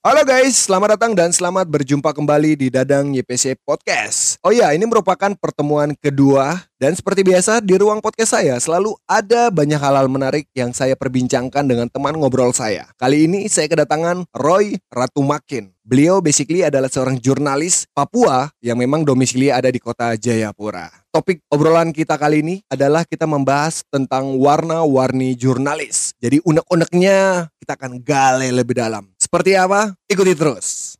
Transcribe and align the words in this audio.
Halo 0.00 0.24
guys, 0.24 0.64
selamat 0.64 0.96
datang 0.96 1.12
dan 1.12 1.28
selamat 1.28 1.68
berjumpa 1.68 2.16
kembali 2.16 2.56
di 2.56 2.72
Dadang 2.72 3.12
YPC 3.12 3.52
Podcast. 3.68 4.40
Oh 4.40 4.48
ya, 4.48 4.72
ini 4.72 4.88
merupakan 4.88 5.36
pertemuan 5.36 5.92
kedua 5.92 6.56
dan 6.80 6.96
seperti 6.96 7.20
biasa 7.20 7.60
di 7.60 7.76
ruang 7.76 8.00
podcast 8.00 8.32
saya 8.32 8.56
selalu 8.56 8.96
ada 9.04 9.52
banyak 9.52 9.76
hal-hal 9.76 10.08
menarik 10.08 10.48
yang 10.56 10.72
saya 10.72 10.96
perbincangkan 10.96 11.68
dengan 11.68 11.92
teman 11.92 12.16
ngobrol 12.16 12.48
saya. 12.56 12.88
Kali 12.96 13.28
ini 13.28 13.44
saya 13.52 13.68
kedatangan 13.68 14.24
Roy 14.32 14.80
Ratumakin. 14.88 15.68
Beliau 15.84 16.24
basically 16.24 16.64
adalah 16.64 16.88
seorang 16.88 17.20
jurnalis 17.20 17.84
Papua 17.92 18.48
yang 18.64 18.80
memang 18.80 19.04
domisili 19.04 19.52
ada 19.52 19.68
di 19.68 19.84
kota 19.84 20.16
Jayapura. 20.16 20.88
Topik 21.12 21.44
obrolan 21.52 21.92
kita 21.92 22.16
kali 22.16 22.40
ini 22.40 22.56
adalah 22.72 23.04
kita 23.04 23.28
membahas 23.28 23.84
tentang 23.92 24.32
warna-warni 24.40 25.36
jurnalis. 25.36 26.16
Jadi 26.16 26.40
unek-uneknya 26.40 27.52
kita 27.60 27.76
akan 27.76 28.00
gale 28.00 28.48
lebih 28.48 28.80
dalam. 28.80 29.04
Seperti 29.30 29.54
apa? 29.54 29.94
Ikuti 30.10 30.34
terus. 30.34 30.98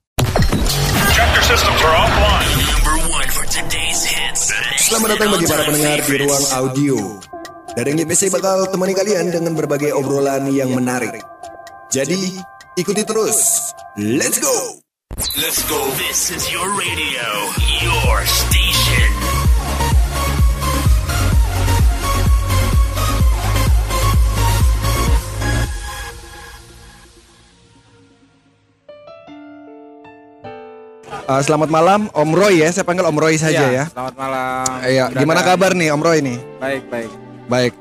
Tractor 1.11 1.43
systems 1.43 1.83
are 1.83 1.97
offline. 1.98 2.51
Number 2.79 2.97
one 3.11 3.27
for 3.34 3.43
today's 3.51 4.07
hits. 4.07 4.55
Selamat 4.87 5.19
datang 5.19 5.34
bagi 5.34 5.51
para 5.51 5.66
pendengar 5.66 5.98
di 5.98 6.15
ruang 6.23 6.47
audio. 6.55 7.19
Dari 7.74 7.91
YPC 7.91 8.30
bakal 8.30 8.71
temani 8.71 8.95
kalian 8.95 9.35
dengan 9.35 9.59
berbagai 9.59 9.91
obrolan 9.98 10.47
yang 10.55 10.71
menarik. 10.71 11.19
Jadi, 11.91 12.38
ikuti 12.79 13.02
terus. 13.02 13.74
Let's 13.98 14.38
go! 14.38 14.79
Let's 15.35 15.66
go. 15.66 15.83
This 15.99 16.30
is 16.30 16.47
your 16.55 16.71
radio, 16.79 17.27
your 17.83 18.23
station. 18.30 19.20
Uh, 31.30 31.39
selamat 31.39 31.70
malam 31.70 32.01
Om 32.11 32.30
Roy 32.34 32.59
ya, 32.59 32.74
saya 32.74 32.82
panggil 32.82 33.07
Om 33.07 33.15
Roy 33.15 33.38
saja 33.38 33.71
ya. 33.71 33.87
Selamat 33.87 34.18
malam. 34.18 34.66
Iya, 34.82 35.15
gimana 35.15 35.46
kabar 35.46 35.79
nih 35.79 35.95
Om 35.95 36.02
Roy 36.02 36.18
nih? 36.18 36.38
Baik, 36.59 36.82
baik. 36.91 37.10
Baik. 37.46 37.73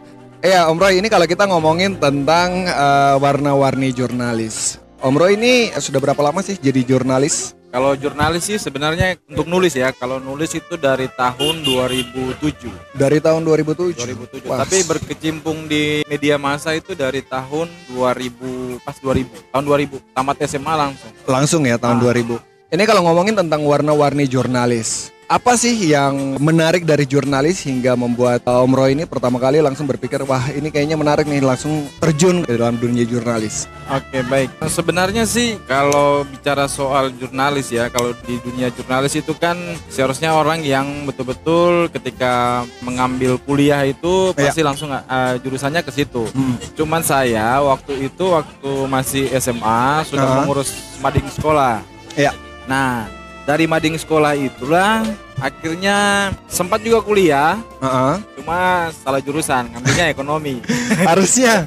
Iya, 0.45 0.69
Om 0.69 0.77
Roy 0.77 1.01
ini 1.01 1.09
kalau 1.09 1.25
kita 1.25 1.49
ngomongin 1.49 1.97
tentang 1.97 2.69
uh, 2.69 3.17
warna-warni 3.17 3.89
jurnalis. 3.89 4.77
Om 5.01 5.17
Roy 5.17 5.33
ini 5.33 5.73
sudah 5.73 5.97
berapa 5.97 6.21
lama 6.21 6.45
sih 6.45 6.61
jadi 6.61 6.85
jurnalis? 6.85 7.57
Kalau 7.69 7.97
jurnalis 7.97 8.45
sih 8.45 8.61
sebenarnya 8.61 9.17
untuk 9.25 9.49
nulis 9.49 9.73
ya. 9.73 9.89
Kalau 9.93 10.21
nulis 10.21 10.53
itu 10.53 10.77
dari 10.77 11.09
tahun 11.09 11.65
2007. 11.65 12.69
Dari 12.97 13.17
tahun 13.17 13.41
2007. 13.45 13.97
2007. 13.97 14.45
Wah, 14.45 14.61
Tapi 14.61 14.77
berkecimpung 14.85 15.65
di 15.65 16.05
media 16.05 16.37
massa 16.37 16.73
itu 16.73 16.93
dari 16.93 17.25
tahun 17.25 17.65
2000 17.93 18.81
pas 18.85 18.97
2000. 18.97 19.53
Tahun 19.53 19.65
2000 19.65 20.01
tamat 20.13 20.37
SMA 20.45 20.73
langsung. 20.77 21.11
langsung 21.25 21.61
ya 21.65 21.77
tahun 21.77 21.97
Ah. 21.97 22.13
2000. 22.13 22.48
Ini 22.69 22.85
kalau 22.85 23.01
ngomongin 23.01 23.33
tentang 23.33 23.65
warna-warni 23.65 24.29
jurnalis. 24.29 25.09
Apa 25.25 25.53
sih 25.53 25.89
yang 25.89 26.37
menarik 26.37 26.85
dari 26.85 27.05
jurnalis 27.05 27.61
hingga 27.61 27.93
membuat 27.93 28.45
uh, 28.45 28.61
Om 28.61 28.73
Roy 28.73 28.93
ini 28.93 29.05
pertama 29.05 29.37
kali 29.37 29.57
langsung 29.57 29.85
berpikir 29.85 30.21
wah 30.21 30.41
ini 30.49 30.69
kayaknya 30.69 30.93
menarik 30.93 31.25
nih 31.25 31.41
langsung 31.41 31.85
terjun 31.97 32.45
ke 32.45 32.53
dalam 32.53 32.77
dunia 32.77 33.05
jurnalis. 33.05 33.65
Oke 33.89 34.21
baik. 34.25 34.53
Nah, 34.57 34.69
Sebenarnya 34.69 35.25
sih 35.25 35.57
kalau 35.65 36.25
bicara 36.25 36.65
soal 36.65 37.09
jurnalis 37.13 37.69
ya, 37.69 37.89
kalau 37.89 38.13
di 38.21 38.37
dunia 38.41 38.69
jurnalis 38.69 39.17
itu 39.17 39.33
kan 39.33 39.57
seharusnya 39.85 40.33
orang 40.33 40.61
yang 40.61 40.85
betul-betul 41.05 41.89
ketika 41.89 42.61
mengambil 42.81 43.37
kuliah 43.39 43.81
itu 43.81 44.33
Iya. 44.33 44.49
pasti 44.49 44.61
langsung 44.61 44.89
uh, 44.89 45.01
jurusannya 45.41 45.81
ke 45.81 45.89
situ. 45.89 46.25
Hmm. 46.27 46.53
Cuman 46.73 47.01
saya 47.01 47.61
waktu 47.61 48.09
itu 48.09 48.29
waktu 48.29 48.71
masih 48.85 49.29
SMA 49.37 50.05
sudah 50.05 50.25
Ah. 50.25 50.35
mengurus 50.41 50.69
mading 51.01 51.29
sekolah. 51.29 51.81
Iya. 52.13 52.33
Nah 52.69 53.09
dari 53.43 53.65
mading 53.65 53.97
sekolah 53.97 54.37
itulah 54.37 55.01
akhirnya 55.41 56.29
sempat 56.45 56.85
juga 56.85 57.01
kuliah, 57.01 57.57
Heeh. 57.81 58.15
cuma 58.37 58.59
salah 58.93 59.17
jurusan, 59.17 59.73
ngambilnya 59.73 60.05
ekonomi. 60.07 60.61
Harusnya 61.09 61.65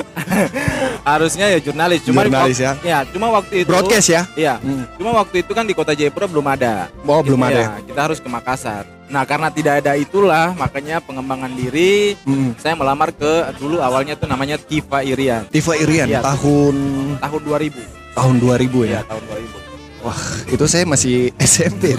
Harusnya 1.04 1.52
ya 1.52 1.58
jurnalis, 1.60 2.00
cuma 2.02 2.24
Jurnalis 2.24 2.56
wak- 2.56 2.80
ya. 2.80 3.04
cuma 3.06 3.26
waktu 3.30 3.54
itu 3.60 3.68
broadcast 3.68 4.08
ya. 4.08 4.22
Iya, 4.34 4.54
Hmm. 4.56 4.88
cuma 4.96 5.12
waktu 5.14 5.44
itu 5.44 5.52
kan 5.52 5.68
di 5.68 5.76
kota 5.76 5.92
Jayapura 5.92 6.24
belum 6.24 6.46
ada. 6.48 6.88
Oh, 7.04 7.20
belum 7.20 7.36
Gitu 7.38 7.50
ada. 7.52 7.60
ya, 7.60 7.68
Kita 7.84 8.00
harus 8.00 8.18
ke 8.18 8.28
Makassar. 8.30 8.88
Nah, 9.04 9.22
karena 9.22 9.52
tidak 9.52 9.84
ada 9.84 9.92
itulah, 9.94 10.56
makanya 10.56 10.96
pengembangan 10.98 11.52
diri 11.52 12.16
Hmm. 12.24 12.56
saya 12.56 12.72
melamar 12.72 13.12
ke 13.12 13.52
dulu 13.60 13.76
awalnya 13.78 14.16
tuh 14.16 14.24
namanya 14.24 14.56
Tifa 14.56 15.04
Irian 15.04 15.44
Tifa 15.46 15.76
Irian 15.76 16.08
Iya. 16.08 16.24
tahun 16.24 16.74
tahun 17.20 17.40
2000. 17.44 17.84
tahun 18.16 18.34
2000 18.40 18.80
Iya, 18.82 18.90
ya. 18.96 19.00
tahun 19.04 19.22
2000. 19.28 19.58
Wah, 20.04 20.20
itu 20.52 20.64
saya 20.68 20.84
masih 20.84 21.32
SMP. 21.40 21.96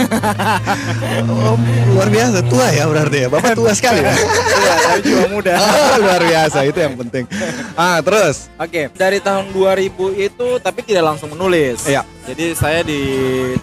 oh, 1.26 1.58
luar 1.90 2.06
biasa 2.14 2.46
tua 2.46 2.70
ya 2.70 2.86
berarti 2.86 3.26
ya. 3.26 3.28
Bapak 3.34 3.58
tua 3.58 3.74
sekali 3.74 4.06
ya. 4.06 4.14
Iya, 4.66 4.74
tapi 4.78 5.00
juga 5.02 5.26
muda. 5.34 5.54
Ah, 5.66 5.98
luar 5.98 6.22
biasa 6.22 6.60
itu 6.70 6.80
yang 6.86 6.94
penting. 7.02 7.26
Ah, 7.74 7.98
terus. 8.06 8.46
Oke, 8.62 8.94
dari 8.94 9.18
tahun 9.18 9.50
2000 9.50 10.14
itu 10.22 10.48
tapi 10.62 10.86
tidak 10.86 11.04
langsung 11.14 11.34
menulis. 11.34 11.82
Iya. 11.90 12.06
Jadi 12.26 12.58
saya 12.58 12.82
di, 12.82 13.02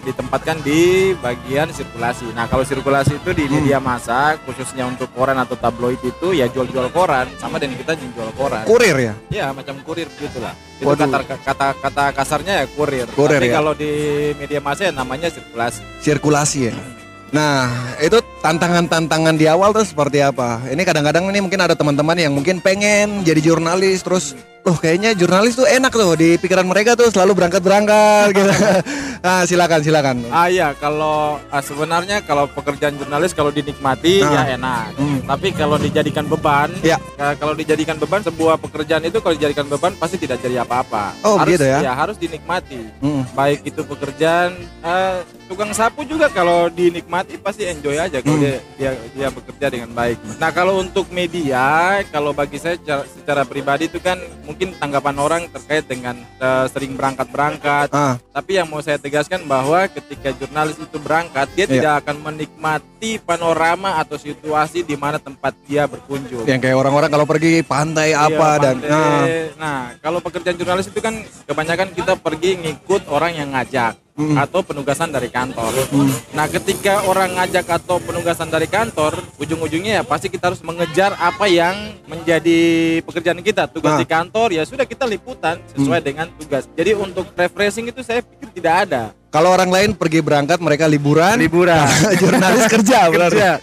ditempatkan 0.03 0.59
di 0.63 1.11
bagian 1.19 1.71
sirkulasi. 1.71 2.31
Nah, 2.35 2.47
kalau 2.47 2.63
sirkulasi 2.63 3.19
itu 3.19 3.31
di 3.35 3.43
Hmm. 3.47 3.59
media 3.59 3.79
massa, 3.79 4.39
khususnya 4.43 4.87
untuk 4.87 5.07
koran 5.11 5.35
atau 5.35 5.55
tabloid 5.55 5.99
itu 5.99 6.31
ya 6.31 6.47
jual-jual 6.47 6.91
koran 6.91 7.27
sama 7.39 7.59
dengan 7.59 7.79
kita 7.79 7.95
jual 7.95 8.31
koran. 8.35 8.63
Kurir 8.63 8.95
ya. 8.99 9.13
Ya, 9.31 9.47
macam 9.51 9.79
kurir 9.83 10.07
gitulah. 10.15 10.55
Itu 10.83 10.91
Waduh. 10.91 11.07
kata, 11.07 11.35
kata 11.39 11.67
kata 11.79 12.03
kasarnya 12.11 12.53
ya 12.59 12.65
kurir. 12.67 13.07
Kurir, 13.15 13.39
Tapi 13.39 13.49
ya. 13.49 13.55
kalau 13.55 13.71
di 13.71 13.91
media 14.35 14.59
massa 14.59 14.91
ya 14.91 14.93
namanya 14.93 15.31
sirkulasi. 15.31 15.79
Sirkulasi 16.03 16.59
ya. 16.67 16.75
Nah, 17.33 17.65
itu 17.97 18.21
tantangan-tantangan 18.45 19.39
di 19.39 19.49
awal 19.49 19.73
tuh 19.73 19.81
seperti 19.81 20.21
apa? 20.21 20.61
Ini 20.69 20.83
kadang-kadang 20.85 21.25
ini 21.33 21.41
mungkin 21.41 21.65
ada 21.65 21.73
teman-teman 21.73 22.13
yang 22.13 22.35
mungkin 22.35 22.61
pengen 22.61 23.25
jadi 23.25 23.41
jurnalis 23.41 24.05
terus 24.05 24.37
Loh 24.63 24.79
kayaknya 24.79 25.11
jurnalis 25.11 25.59
tuh 25.59 25.67
enak 25.67 25.91
tuh 25.91 26.15
di 26.15 26.39
pikiran 26.39 26.63
mereka 26.63 26.95
tuh 26.95 27.11
selalu 27.11 27.35
berangkat-berangkat 27.35 28.27
gitu. 28.31 28.51
Nah, 29.23 29.47
silakan 29.47 29.79
silakan. 29.79 30.19
Ah 30.27 30.51
iya, 30.51 30.75
kalau 30.75 31.39
ah, 31.47 31.63
sebenarnya 31.63 32.19
kalau 32.21 32.43
pekerjaan 32.45 32.91
jurnalis 32.93 33.31
kalau 33.31 33.55
dinikmati 33.55 34.19
Nah. 34.19 34.43
ya 34.43 34.59
enak. 34.59 34.99
Hmm. 34.99 35.19
Tapi 35.23 35.47
kalau 35.53 35.79
dijadikan 35.79 36.27
beban, 36.27 36.67
Ya. 36.83 36.99
ka- 37.15 37.31
kalau 37.37 37.55
dijadikan 37.55 37.95
beban 37.95 38.19
sebuah 38.19 38.59
pekerjaan 38.59 38.99
itu 39.01 39.23
kalau 39.23 39.31
dijadikan 39.31 39.63
beban 39.65 39.95
pasti 39.95 40.19
tidak 40.19 40.43
jadi 40.43 40.67
apa-apa. 40.67 41.15
Oh, 41.23 41.39
harus, 41.39 41.55
begitu 41.55 41.63
ya? 41.63 41.95
harus 41.95 42.19
dinikmati. 42.19 42.83
Mm. 42.99 43.23
Baik 43.31 43.59
itu 43.63 43.81
pekerjaan 43.81 44.51
eh, 44.83 45.17
tukang 45.47 45.71
sapu 45.71 46.03
juga 46.03 46.27
kalau 46.27 46.67
dinikmati 46.67 47.39
pasti 47.39 47.63
enjoy 47.63 47.95
aja 47.95 48.19
kalau 48.19 48.35
Hmm. 48.35 48.43
dia, 48.43 48.59
dia 48.75 48.91
dia 49.09 49.27
bekerja 49.31 49.67
dengan 49.71 49.87
baik. 49.89 50.19
Nah, 50.35 50.51
kalau 50.51 50.83
untuk 50.83 51.07
media, 51.07 51.63
kalau 52.11 52.35
bagi 52.35 52.59
saya 52.59 52.75
secara, 52.75 53.07
secara 53.07 53.41
pribadi 53.45 53.87
itu 53.87 54.03
kan 54.03 54.19
mungkin 54.53 54.69
tanggapan 54.77 55.17
orang 55.17 55.41
terkait 55.49 55.83
dengan 55.83 56.13
eh, 56.37 56.65
sering 56.69 56.93
berangkat-berangkat 56.93 57.89
Ah, 57.89 58.21
tapi 58.29 58.55
yang 58.55 58.69
mau 58.69 58.79
saya 58.79 58.95
tegaskan 58.95 59.43
bahwa 59.43 59.89
ketika 59.89 60.29
jurnalis 60.31 60.77
itu 60.77 60.97
berangkat, 60.97 61.49
dia 61.51 61.65
Iya. 61.65 61.73
tidak 61.73 61.93
akan 61.99 62.15
menikmati 62.23 63.17
panorama 63.17 63.97
atau 63.97 64.15
situasi 64.15 64.81
di 64.81 64.93
mana 64.93 65.17
tempat 65.17 65.57
dia 65.63 65.83
berkunjung. 65.85 66.45
yang 66.45 66.61
kayak 66.61 66.77
orang-orang 66.77 67.09
kalau 67.09 67.25
pergi 67.25 67.59
pantai 67.61 68.13
Iya, 68.13 68.29
apa 68.29 68.49
dan 68.59 68.75
pantai. 68.77 68.89
nah, 68.89 69.25
Nah, 69.55 69.79
kalau 69.97 70.19
pekerjaan 70.19 70.53
jurnalis 70.53 70.85
itu 70.85 70.99
kan 70.99 71.17
kebanyakan 71.43 71.89
kita 71.91 72.13
pergi 72.15 72.59
ngikut 72.59 73.09
orang 73.09 73.33
yang 73.33 73.49
ngajak 73.49 73.97
Mm. 74.13 74.37
atau 74.37 74.61
penugasan 74.61 75.09
dari 75.09 75.25
kantor. 75.25 75.73
Nah, 76.31 76.45
ketika 76.45 77.01
orang 77.03 77.33
ngajak 77.33 77.65
atau 77.65 77.97
penugasan 77.97 78.45
dari 78.45 78.65
kantor, 78.65 79.17
ujung-ujungnya 79.35 79.99
ya 79.99 80.03
pasti 80.03 80.29
kita 80.29 80.53
harus 80.53 80.61
mengejar 80.61 81.17
apa 81.17 81.49
yang 81.49 81.73
menjadi 82.05 82.61
pekerjaan 83.01 83.41
kita. 83.41 83.65
Tugas 83.65 83.97
Nah. 83.97 83.99
di 83.99 84.05
kantor 84.05 84.53
ya 84.53 84.63
sudah 84.63 84.85
kita 84.85 85.03
liputan 85.03 85.57
sesuai 85.73 85.97
Mm. 85.97 86.05
dengan 86.05 86.27
tugas. 86.31 86.69
Jadi 86.69 86.93
untuk 86.93 87.25
refreshing 87.33 87.89
itu 87.89 88.01
saya 88.01 88.21
pikir 88.21 88.53
tidak 88.53 88.75
ada. 88.85 89.03
kalau 89.27 89.49
orang 89.49 89.73
lain 89.73 89.89
pergi 89.97 90.21
berangkat 90.21 90.61
mereka 90.61 90.85
liburan, 90.85 91.41
Liburan. 91.41 91.81
jurnalis 92.21 92.69
kerja 92.69 93.09
kerja. 93.09 93.57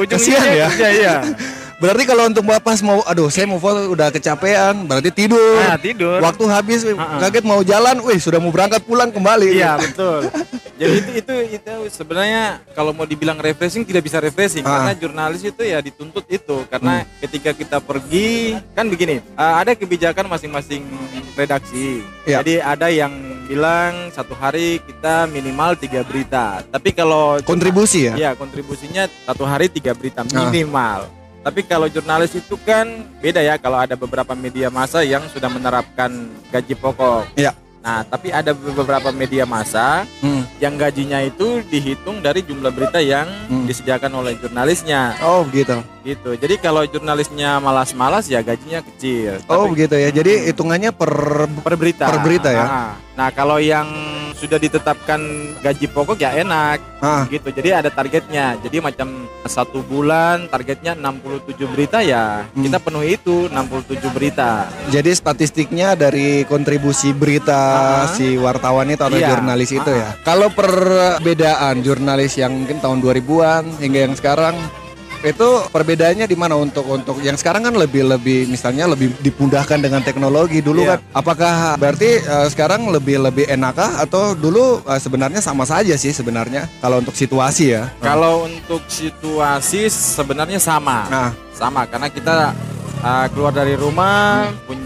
Ujung 0.00 0.16
Kasihan 0.16 0.48
ya. 0.48 0.68
Kerja, 0.72 0.88
iya. 0.90 1.14
Berarti 1.84 2.04
kalau 2.08 2.24
untuk 2.24 2.40
pas 2.48 2.80
mau 2.80 3.04
aduh 3.04 3.28
saya 3.28 3.44
mau 3.44 3.60
foto 3.60 3.92
udah 3.92 4.08
kecapean, 4.08 4.88
berarti 4.88 5.12
tidur. 5.12 5.60
Nah, 5.60 5.76
tidur. 5.76 6.16
Waktu 6.16 6.44
habis 6.48 6.80
Ha-ha. 6.80 7.20
kaget 7.20 7.44
mau 7.44 7.60
jalan, 7.60 8.00
wih 8.00 8.16
sudah 8.16 8.40
mau 8.40 8.48
berangkat 8.48 8.80
pulang 8.80 9.12
kembali. 9.12 9.52
Iya 9.52 9.76
betul. 9.76 10.32
Jadi 10.74 10.94
itu 10.96 11.12
itu 11.14 11.34
itu 11.54 11.74
sebenarnya 11.92 12.64
kalau 12.72 12.90
mau 12.90 13.04
dibilang 13.04 13.36
refreshing 13.36 13.84
tidak 13.84 14.00
bisa 14.02 14.16
refreshing 14.16 14.64
Ah. 14.64 14.80
karena 14.80 14.92
jurnalis 14.96 15.44
itu 15.44 15.60
ya 15.60 15.78
dituntut 15.78 16.24
itu 16.26 16.64
karena 16.66 17.04
ketika 17.20 17.52
kita 17.52 17.78
pergi 17.78 18.56
kan 18.72 18.88
begini 18.88 19.20
uh, 19.36 19.60
ada 19.60 19.76
kebijakan 19.76 20.24
masing-masing 20.24 20.88
redaksi. 21.36 22.00
Iya. 22.24 22.40
Jadi 22.40 22.54
ada 22.58 22.88
yang 22.88 23.12
bilang 23.44 24.08
satu 24.10 24.32
hari 24.32 24.80
kita 24.80 25.28
minimal 25.28 25.76
tiga 25.76 26.00
berita. 26.00 26.64
Tapi 26.64 26.90
kalau 26.90 27.36
Kontribusi 27.44 28.08
ya? 28.08 28.16
ya 28.16 28.30
kontribusinya 28.32 29.04
satu 29.28 29.44
hari 29.44 29.68
tiga 29.68 29.92
berita 29.92 30.24
Ah. 30.24 31.04
Tapi 31.44 31.60
kalau 31.62 31.86
jurnalis 31.86 32.32
itu 32.32 32.56
kan 32.58 32.88
beda 33.20 33.38
ya 33.38 33.60
kalau 33.60 33.76
ada 33.76 33.92
beberapa 33.94 34.32
media 34.32 34.72
massa 34.72 35.04
yang 35.04 35.28
sudah 35.28 35.46
menerapkan 35.46 36.08
gaji 36.48 36.72
pokok. 36.72 37.28
Iya. 37.36 37.52
Nah, 37.84 38.00
tapi 38.00 38.32
ada 38.32 38.56
beberapa 38.56 39.12
media 39.12 39.44
massa 39.44 40.08
Hmm. 40.24 40.40
yang 40.56 40.80
gajinya 40.80 41.20
itu 41.20 41.60
dihitung 41.68 42.24
dari 42.24 42.40
jumlah 42.40 42.72
berita 42.72 42.96
yang 42.96 43.28
Hmm. 43.44 43.68
disediakan 43.68 44.24
oleh 44.24 44.40
jurnalisnya 44.40 45.20
Oh 45.20 45.44
begitu. 45.44 45.84
gitu. 46.00 46.32
Jadi 46.32 46.56
kalau 46.56 46.88
jurnalisnya 46.88 47.60
malas-malas 47.60 48.24
ya 48.24 48.40
gajinya 48.40 48.80
kecil. 48.80 49.36
Oh 49.52 49.68
Tapi 49.68 49.76
begitu 49.76 50.00
ya. 50.00 50.08
Jadi 50.08 50.48
hitungannya 50.48 50.96
per 50.96 51.12
per 51.60 51.76
berita. 51.76 52.08
Per 52.08 52.24
berita 52.24 52.48
ya? 52.48 52.64
Ah. 52.64 52.92
Nah, 53.14 53.30
kalau 53.30 53.56
yang 53.56 53.86
sudah 54.34 54.58
ditetapkan 54.58 55.20
gaji 55.62 55.86
pokok 55.86 56.18
ya 56.18 56.34
enak 56.34 56.82
ah, 56.98 57.22
gitu. 57.30 57.48
Jadi 57.48 57.70
ada 57.70 57.86
targetnya. 57.86 58.58
Jadi 58.58 58.82
macam 58.82 59.08
satu 59.44 59.80
bulan 59.80 60.48
targetnya 60.48 60.92
67 60.92 61.68
berita 61.68 62.00
ya 62.00 62.42
Hmm. 62.50 62.64
kita 62.64 62.78
penuhi 62.78 63.14
itu 63.14 63.46
67 63.46 64.08
berita. 64.10 64.66
jadi 64.88 65.12
statistiknya 65.12 65.94
dari 65.94 66.42
kontribusi 66.44 67.12
berita 67.12 67.60
Ah. 68.02 68.10
si 68.10 68.34
wartawan 68.34 68.88
itu 68.88 69.00
atau 69.00 69.14
Iya. 69.14 69.30
jurnalis 69.30 69.70
itu 69.70 69.86
Ah. 69.86 69.96
ya. 69.96 70.08
Kalau 70.24 70.48
perbedaan 70.50 71.80
jurnalis 71.80 72.34
yang 72.34 72.52
mungkin 72.54 72.80
tahun 72.80 72.98
2000-an 72.98 73.78
hingga 73.78 74.00
yang 74.02 74.14
sekarang 74.14 74.56
itu 75.24 75.48
perbedaannya 75.72 76.28
di 76.28 76.36
mana? 76.36 76.54
Untuk 76.54 76.84
untuk 76.84 77.16
yang 77.24 77.34
sekarang 77.34 77.64
kan 77.64 77.74
lebih 77.74 78.04
lebih 78.04 78.44
misalnya 78.46 78.84
lebih 78.84 79.16
dipudahkan 79.24 79.80
dengan 79.80 80.04
teknologi 80.04 80.60
dulu 80.60 80.84
Iya. 80.84 81.00
kan. 81.00 81.16
Apakah 81.16 81.54
berarti 81.80 82.20
eh, 82.20 82.46
sekarang 82.52 82.84
lebih 82.92 83.24
lebih 83.24 83.48
enakkah? 83.48 84.04
Atau 84.04 84.36
dulu 84.36 84.84
eh, 84.84 85.00
sebenarnya 85.00 85.40
sama 85.40 85.64
saja 85.64 85.96
sih 85.96 86.12
sebenarnya? 86.12 86.68
Kalau 86.78 87.00
untuk 87.00 87.16
situasi 87.16 87.72
ya. 87.72 87.88
Kalau 87.98 88.44
untuk 88.44 88.84
situasi 88.86 89.88
sebenarnya 89.88 90.60
sama. 90.60 91.08
nah. 91.08 91.30
Sama 91.54 91.86
karena 91.86 92.10
kita 92.10 92.50
uh, 92.98 93.26
keluar 93.30 93.54
dari 93.54 93.78
rumah 93.78 94.50
punya 94.66 94.83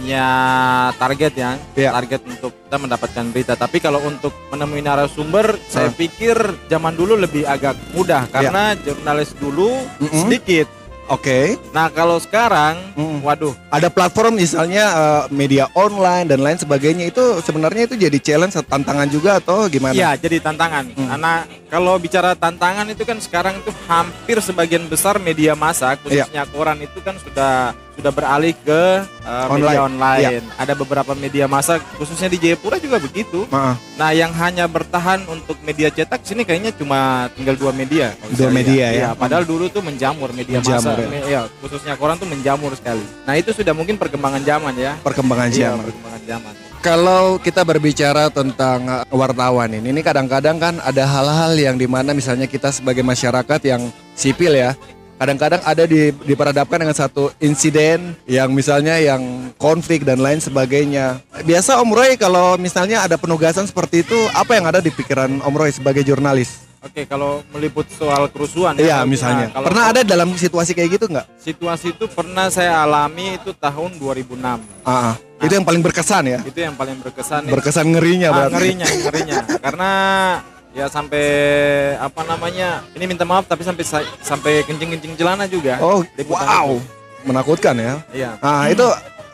target 0.94 1.32
ya. 1.34 1.50
Iya. 1.74 1.90
Target 1.92 2.20
untuk 2.26 2.52
kita 2.58 2.76
mendapatkan 2.76 3.24
berita. 3.28 3.52
Tapi 3.54 3.76
kalau 3.78 4.00
untuk 4.00 4.32
menemui 4.48 4.80
narasumber 4.80 5.60
saya 5.66 5.88
Ah. 5.88 5.94
pikir 5.94 6.36
zaman 6.66 6.92
dulu 6.92 7.14
lebih 7.14 7.44
agak 7.44 7.76
mudah 7.92 8.24
karena 8.28 8.72
jurnalis 8.76 9.32
dulu 9.34 9.68
Iya. 9.98 10.00
Mm-mm. 10.00 10.22
sedikit. 10.22 10.68
oke 11.08 11.56
Nah, 11.72 11.88
kalau 11.88 12.20
sekarang 12.20 12.76
Mm. 12.92 13.24
waduh 13.24 13.56
ada 13.68 13.88
platform 13.88 14.36
misalnya 14.36 14.84
eh, 14.84 15.22
media 15.30 15.64
online 15.72 16.28
dan 16.28 16.38
lain 16.38 16.56
sebagainya 16.56 17.08
itu 17.08 17.40
sebenarnya 17.40 17.88
itu 17.88 17.96
jadi 17.96 18.18
challenge 18.18 18.52
atau 18.54 18.68
tantangan 18.68 19.08
juga 19.08 19.40
atau 19.40 19.64
gimana? 19.66 19.96
Iya, 19.96 20.20
jadi 20.20 20.36
tantangan. 20.38 20.84
Hmm. 20.92 21.08
Karena 21.08 21.32
kalau 21.66 21.96
bicara 21.96 22.36
tantangan 22.36 22.84
itu 22.86 23.02
kan 23.02 23.16
sekarang 23.18 23.56
itu 23.56 23.72
hampir 23.84 24.36
sebagian 24.38 24.84
besar 24.84 25.16
media 25.18 25.56
massa, 25.56 25.96
Iya. 26.04 26.28
khususnya 26.28 26.42
koran 26.46 26.76
itu 26.78 27.00
kan 27.00 27.16
sudah 27.16 27.72
sudah 27.98 28.14
beralih 28.14 28.54
ke 28.62 28.82
uh, 29.26 29.50
media 29.50 29.82
Online. 29.82 30.22
Iya. 30.22 30.30
online. 30.38 30.44
Ada 30.54 30.72
beberapa 30.78 31.12
media 31.18 31.44
massa, 31.50 31.82
khususnya 31.98 32.30
di 32.30 32.38
Jayapura 32.38 32.78
juga 32.78 33.02
begitu. 33.02 33.42
Maaf. 33.50 33.74
Nah, 33.98 34.14
yang 34.14 34.30
hanya 34.38 34.70
bertahan 34.70 35.26
untuk 35.26 35.58
media 35.66 35.90
cetak 35.90 36.22
sini 36.22 36.46
kayaknya 36.46 36.70
cuma 36.78 37.26
tinggal 37.34 37.58
dua 37.58 37.74
media. 37.74 38.14
Dua 38.30 38.46
saya 38.46 38.54
media 38.54 38.86
ya. 38.86 38.94
Iya, 38.94 39.10
padahal 39.18 39.42
dulu 39.42 39.66
tuh 39.66 39.82
menjamur 39.82 40.30
media 40.30 40.62
Menjamur, 40.62 40.94
massa, 40.94 41.02
ya. 41.02 41.08
me- 41.10 41.26
iya, 41.26 41.42
khususnya 41.58 41.98
koran 41.98 42.14
tuh 42.14 42.30
menjamur 42.30 42.70
sekali. 42.78 43.02
Nah, 43.26 43.34
itu 43.34 43.50
sudah 43.50 43.74
mungkin 43.74 43.98
perkembangan 43.98 44.46
zaman 44.46 44.74
ya. 44.78 44.94
perkembangan 45.02 45.50
Iya, 45.50 45.74
zaman. 45.74 45.82
perkembangan 45.90 46.22
zaman. 46.22 46.52
Kalau 46.78 47.42
kita 47.42 47.66
berbicara 47.66 48.30
tentang 48.30 48.86
uh, 48.86 49.02
wartawan 49.10 49.66
ini, 49.74 49.90
ini 49.90 49.98
kadang-kadang 49.98 50.62
kan 50.62 50.78
ada 50.78 51.02
hal-hal 51.02 51.58
yang 51.58 51.74
di 51.74 51.90
mana 51.90 52.14
misalnya 52.14 52.46
kita 52.46 52.70
sebagai 52.70 53.02
masyarakat 53.02 53.58
yang 53.66 53.90
sipil 54.14 54.54
ya, 54.54 54.78
kadang-kadang 55.18 55.60
ada 55.60 55.84
di, 55.84 56.14
diperhadapkan 56.16 56.78
dengan 56.78 56.94
satu 56.94 57.34
insiden 57.38 58.14
yang 58.24 58.48
misalnya 58.48 58.96
yang 58.96 59.20
konflik 59.54 60.02
dan 60.02 60.18
lain 60.18 60.38
sebagainya. 60.38 61.18
Biasa 61.40 61.76
Om 61.76 61.90
Roy 61.90 62.14
kalau 62.14 62.54
misalnya 62.56 63.02
ada 63.02 63.14
penugasan 63.14 63.66
seperti 63.66 64.00
itu, 64.00 64.16
apa 64.32 64.54
yang 64.54 64.64
ada 64.64 64.78
di 64.78 64.88
pikiran 64.88 65.42
Om 65.42 65.54
Roy 65.54 65.70
sebagai 65.70 66.00
jurnalis? 66.00 66.64
Oke, 66.78 67.02
kalau 67.04 67.42
meliput 67.50 67.90
soal 67.90 68.30
kerusuhan 68.30 68.78
Iya, 68.78 69.02
ya, 69.02 69.04
misalnya. 69.04 69.50
nah, 69.50 69.52
kalau 69.52 69.66
Pernah 69.66 69.84
ada 69.90 70.00
dalam 70.06 70.30
situasi 70.32 70.72
kayak 70.72 70.90
gitu 70.94 71.10
nggak? 71.10 71.26
situasi 71.36 71.90
itu 71.90 72.06
pernah 72.06 72.46
saya 72.48 72.86
alami 72.86 73.34
itu 73.34 73.50
tahun 73.50 73.98
2006 73.98 74.62
Ah, 74.86 75.10
ah. 75.10 75.14
itu 75.42 75.50
yang 75.50 75.66
paling 75.66 75.82
berkesan 75.82 76.22
ya. 76.24 76.38
itu 76.40 76.54
yang 76.54 76.78
paling 76.78 76.94
berkesan 76.96 77.50
Berkesan 77.50 77.82
ngerinya 77.90 78.30
ah, 78.30 78.34
berarti. 78.46 78.54
ngerinya 78.54 78.86
ngerinya 78.86 79.38
karena 79.58 79.90
ya 80.78 80.86
sampai 80.86 81.26
apa 81.98 82.22
namanya 82.22 82.86
ini 82.94 83.04
minta 83.04 83.26
maaf 83.26 83.44
tapi 83.44 83.60
sampai 83.60 83.82
sa- 83.82 84.06
sampai 84.20 84.62
kencing 84.62 84.94
kencing 84.94 85.14
celana 85.14 85.44
juga 85.44 85.74
Oh, 85.78 86.06
wow. 86.24 86.70
itu. 86.70 86.78
Menakutkan 87.26 87.74
ya. 87.76 87.98
iya 88.08 88.38
Ah, 88.38 88.70
itu 88.70 88.86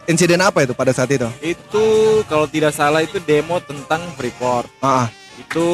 insiden 0.04 0.40
apa 0.40 0.64
itu 0.64 0.72
pada 0.72 0.88
saat 0.90 1.12
itu? 1.12 1.28
itu 1.44 1.86
kalau 2.24 2.48
tidak 2.48 2.72
salah 2.72 3.00
itu 3.00 3.20
demo 3.20 3.60
tentang 3.60 4.00
Freeport 4.16 4.72
Ah, 4.80 5.04
ah. 5.04 5.06
itu 5.34 5.66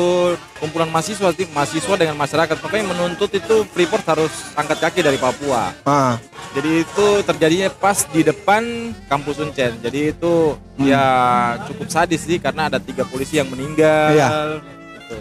kumpulan 0.57 0.89
mahasiswa 0.89 1.31
tim 1.31 1.47
mahasiswa 1.49 1.95
dengan 1.95 2.17
masyarakat 2.17 2.57
makanya 2.59 2.91
menuntut 2.91 3.31
itu 3.31 3.63
Freeport 3.69 4.03
harus 4.05 4.33
angkat 4.53 4.79
kaki 4.81 5.01
dari 5.01 5.17
Papua 5.17 5.71
ah. 5.85 6.19
Jadi 6.51 6.83
itu 6.83 7.07
terjadinya 7.23 7.71
pas 7.71 8.03
di 8.05 8.27
depan 8.27 8.67
kampus 9.07 9.39
Uncen. 9.39 9.79
Jadi 9.79 10.11
itu 10.11 10.59
Hmm. 10.75 10.83
ya 10.83 11.05
cukup 11.63 11.87
sadis 11.87 12.27
sih 12.27 12.43
karena 12.43 12.67
ada 12.67 12.83
tiga 12.83 13.05
polisi 13.05 13.39
yang 13.39 13.47
meninggal. 13.47 14.11
Iya. 14.11 14.29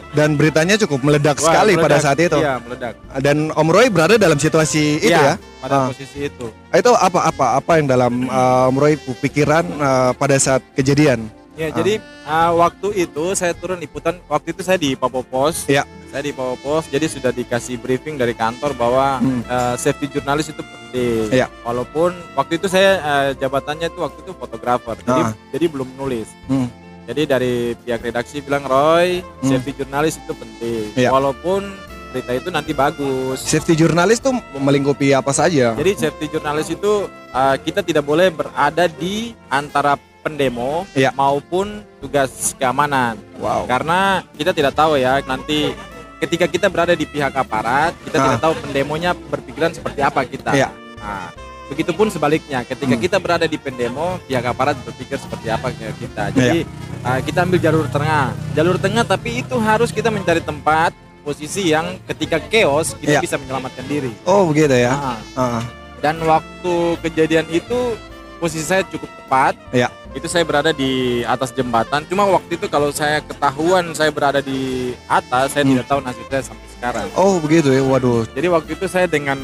Dan 0.09 0.33
beritanya 0.35 0.73
cukup 0.75 1.05
meledak 1.05 1.37
Wah, 1.37 1.45
sekali 1.45 1.73
pada 1.73 1.95
meledak. 1.95 2.01
saat 2.01 2.17
itu. 2.17 2.37
Iya 2.37 2.53
meledak. 2.57 2.93
Dan 3.19 3.37
Om 3.51 3.69
Roy 3.69 3.87
berada 3.87 4.15
dalam 4.15 4.37
situasi 4.37 4.97
itu 4.99 5.09
ya. 5.09 5.37
Iya, 5.37 5.61
Pada 5.61 5.75
Ah. 5.75 5.87
posisi 5.87 6.19
itu. 6.25 6.47
Itu 6.71 6.91
apa 6.91 7.19
apa 7.25 7.45
apa 7.55 7.71
yang 7.77 7.85
dalam 7.85 8.13
uh, 8.25 8.67
Om 8.67 8.75
Roy 8.75 8.93
pikiran 8.97 9.65
uh, 9.71 10.11
pada 10.13 10.35
saat 10.35 10.65
kejadian? 10.73 11.29
Ya 11.53 11.69
Ah. 11.69 11.71
jadi 11.71 11.93
uh, 12.25 12.51
waktu 12.57 13.05
itu 13.05 13.23
saya 13.33 13.53
turun 13.53 13.77
liputan. 13.77 14.17
Waktu 14.25 14.51
itu 14.51 14.61
saya 14.61 14.75
di 14.75 14.95
Papua 14.95 15.21
Pos. 15.21 15.67
Iya. 15.67 15.85
Saya 16.09 16.23
di 16.23 16.31
Papua 16.31 16.57
Pos. 16.57 16.87
Jadi 16.87 17.05
sudah 17.05 17.29
dikasih 17.29 17.77
briefing 17.77 18.15
dari 18.15 18.33
kantor 18.33 18.73
bahwa 18.73 19.19
Hmm. 19.19 19.45
uh, 19.45 19.75
safety 19.75 20.09
jurnalis 20.09 20.49
itu 20.49 20.63
penting. 20.63 21.29
Iya. 21.29 21.53
Walaupun 21.61 22.17
waktu 22.33 22.57
itu 22.57 22.65
saya 22.65 22.91
uh, 22.97 23.29
jabatannya 23.35 23.87
itu 23.87 23.99
waktu 23.99 24.19
itu 24.21 24.31
fotografer. 24.33 24.97
Jadi 24.99 25.21
Ah. 25.21 25.37
jadi 25.51 25.65
belum 25.67 25.89
nulis. 25.93 26.25
Hmm. 26.47 26.65
Jadi 27.09 27.21
dari 27.25 27.53
pihak 27.73 28.05
redaksi 28.05 28.37
bilang 28.37 28.63
Roy, 28.63 29.25
Hmm. 29.41 29.49
safety 29.49 29.73
jurnalis 29.75 30.15
itu 30.15 30.29
penting. 30.31 30.93
Iya. 30.93 31.09
Walaupun 31.09 31.65
berita 32.09 32.31
itu 32.33 32.49
nanti 32.49 32.71
bagus. 32.71 33.41
Safety 33.41 33.73
jurnalis 33.75 34.21
tuh 34.21 34.29
melingkupi 34.55 35.09
apa 35.11 35.33
saja? 35.33 35.73
Jadi 35.73 35.91
safety 35.97 36.29
jurnalis 36.29 36.69
itu 36.69 37.05
uh, 37.31 37.55
kita 37.57 37.81
tidak 37.81 38.05
boleh 38.05 38.29
berada 38.29 38.85
di 38.85 39.33
antara 39.47 39.97
pendemo 40.21 40.85
Iya. 40.93 41.09
maupun 41.11 41.81
tugas 41.97 42.53
keamanan. 42.53 43.17
Wow. 43.37 43.65
Karena 43.65 44.21
kita 44.37 44.53
tidak 44.53 44.77
tahu 44.77 45.01
ya 45.01 45.17
nanti 45.25 45.73
ketika 46.19 46.45
kita 46.45 46.69
berada 46.69 46.93
di 46.93 47.07
pihak 47.07 47.33
aparat, 47.33 47.97
kita 48.03 48.15
Ah. 48.15 48.23
tidak 48.27 48.39
tahu 48.39 48.53
pendemonya 48.61 49.17
berpikiran 49.17 49.73
seperti 49.73 50.01
apa 50.03 50.21
kita. 50.25 50.51
Iya. 50.53 50.69
Nah, 50.99 51.33
begitupun 51.69 52.09
sebaliknya, 52.09 52.61
ketika 52.63 52.91
Hmm. 52.91 52.99
kita 52.99 53.17
berada 53.17 53.45
di 53.45 53.55
pendemo, 53.55 54.17
pihak 54.25 54.43
aparat 54.43 54.75
berpikir 54.79 55.15
seperti 55.15 55.47
apa 55.47 55.69
ke 55.69 55.85
kita. 55.95 56.23
Jadi 56.31 56.65
uh, 56.99 57.19
kita 57.21 57.45
ambil 57.45 57.59
jalur 57.59 57.85
tengah, 57.87 58.25
jalur 58.51 58.75
tengah 58.75 59.03
tapi 59.03 59.39
itu 59.39 59.55
harus 59.55 59.89
kita 59.89 60.09
mencari 60.09 60.41
tempat 60.41 60.91
posisi 61.19 61.69
yang 61.69 61.85
ketika 62.05 62.41
chaos 62.41 62.97
Iya. 62.97 62.99
kita 62.99 63.15
bisa 63.21 63.35
menyelamatkan 63.37 63.85
diri. 63.85 64.09
Oh 64.23 64.49
begitu 64.49 64.73
ya. 64.73 64.91
Nah, 64.91 65.17
Ah, 65.35 65.61
dan 65.99 66.17
waktu 66.19 66.73
kejadian 66.99 67.45
itu 67.47 67.93
posisi 68.35 68.65
saya 68.65 68.81
cukup 68.83 69.07
tepat. 69.15 69.53
Iya. 69.69 69.87
Itu 70.09 70.25
saya 70.25 70.41
berada 70.41 70.73
di 70.73 71.21
atas 71.21 71.53
jembatan. 71.53 72.01
Cuma 72.03 72.25
waktu 72.25 72.57
itu 72.57 72.65
kalau 72.65 72.89
saya 72.89 73.21
ketahuan 73.21 73.93
saya 73.93 74.09
berada 74.09 74.41
di 74.41 74.89
atas, 75.05 75.53
saya 75.53 75.61
Hmm. 75.61 75.77
tidak 75.77 75.85
tahu 75.85 75.99
nasib 76.01 76.25
saya 76.25 76.41
sampai 76.41 76.67
sekarang. 76.71 77.07
oh 77.13 77.37
begitu 77.37 77.69
ya. 77.69 77.83
Waduh. 77.83 78.25
Jadi 78.27 78.47
waktu 78.49 78.69
itu 78.73 78.85
saya 78.87 79.05
dengan 79.05 79.37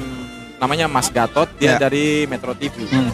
namanya 0.57 0.87
Mas 0.87 1.07
Gatot, 1.07 1.47
dia 1.57 1.75
Iya. 1.75 1.79
dari 1.81 2.25
Metro 2.25 2.53
TV. 2.53 2.85
Hmm. 2.87 3.11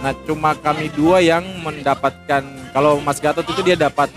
Nah, 0.00 0.12
cuma 0.24 0.52
kami 0.54 0.88
dua 0.88 1.20
yang 1.20 1.44
mendapatkan 1.60 2.42
kalau 2.72 3.00
Mas 3.00 3.20
Gatot 3.20 3.44
itu 3.44 3.60
dia 3.60 3.76
dapat 3.76 4.08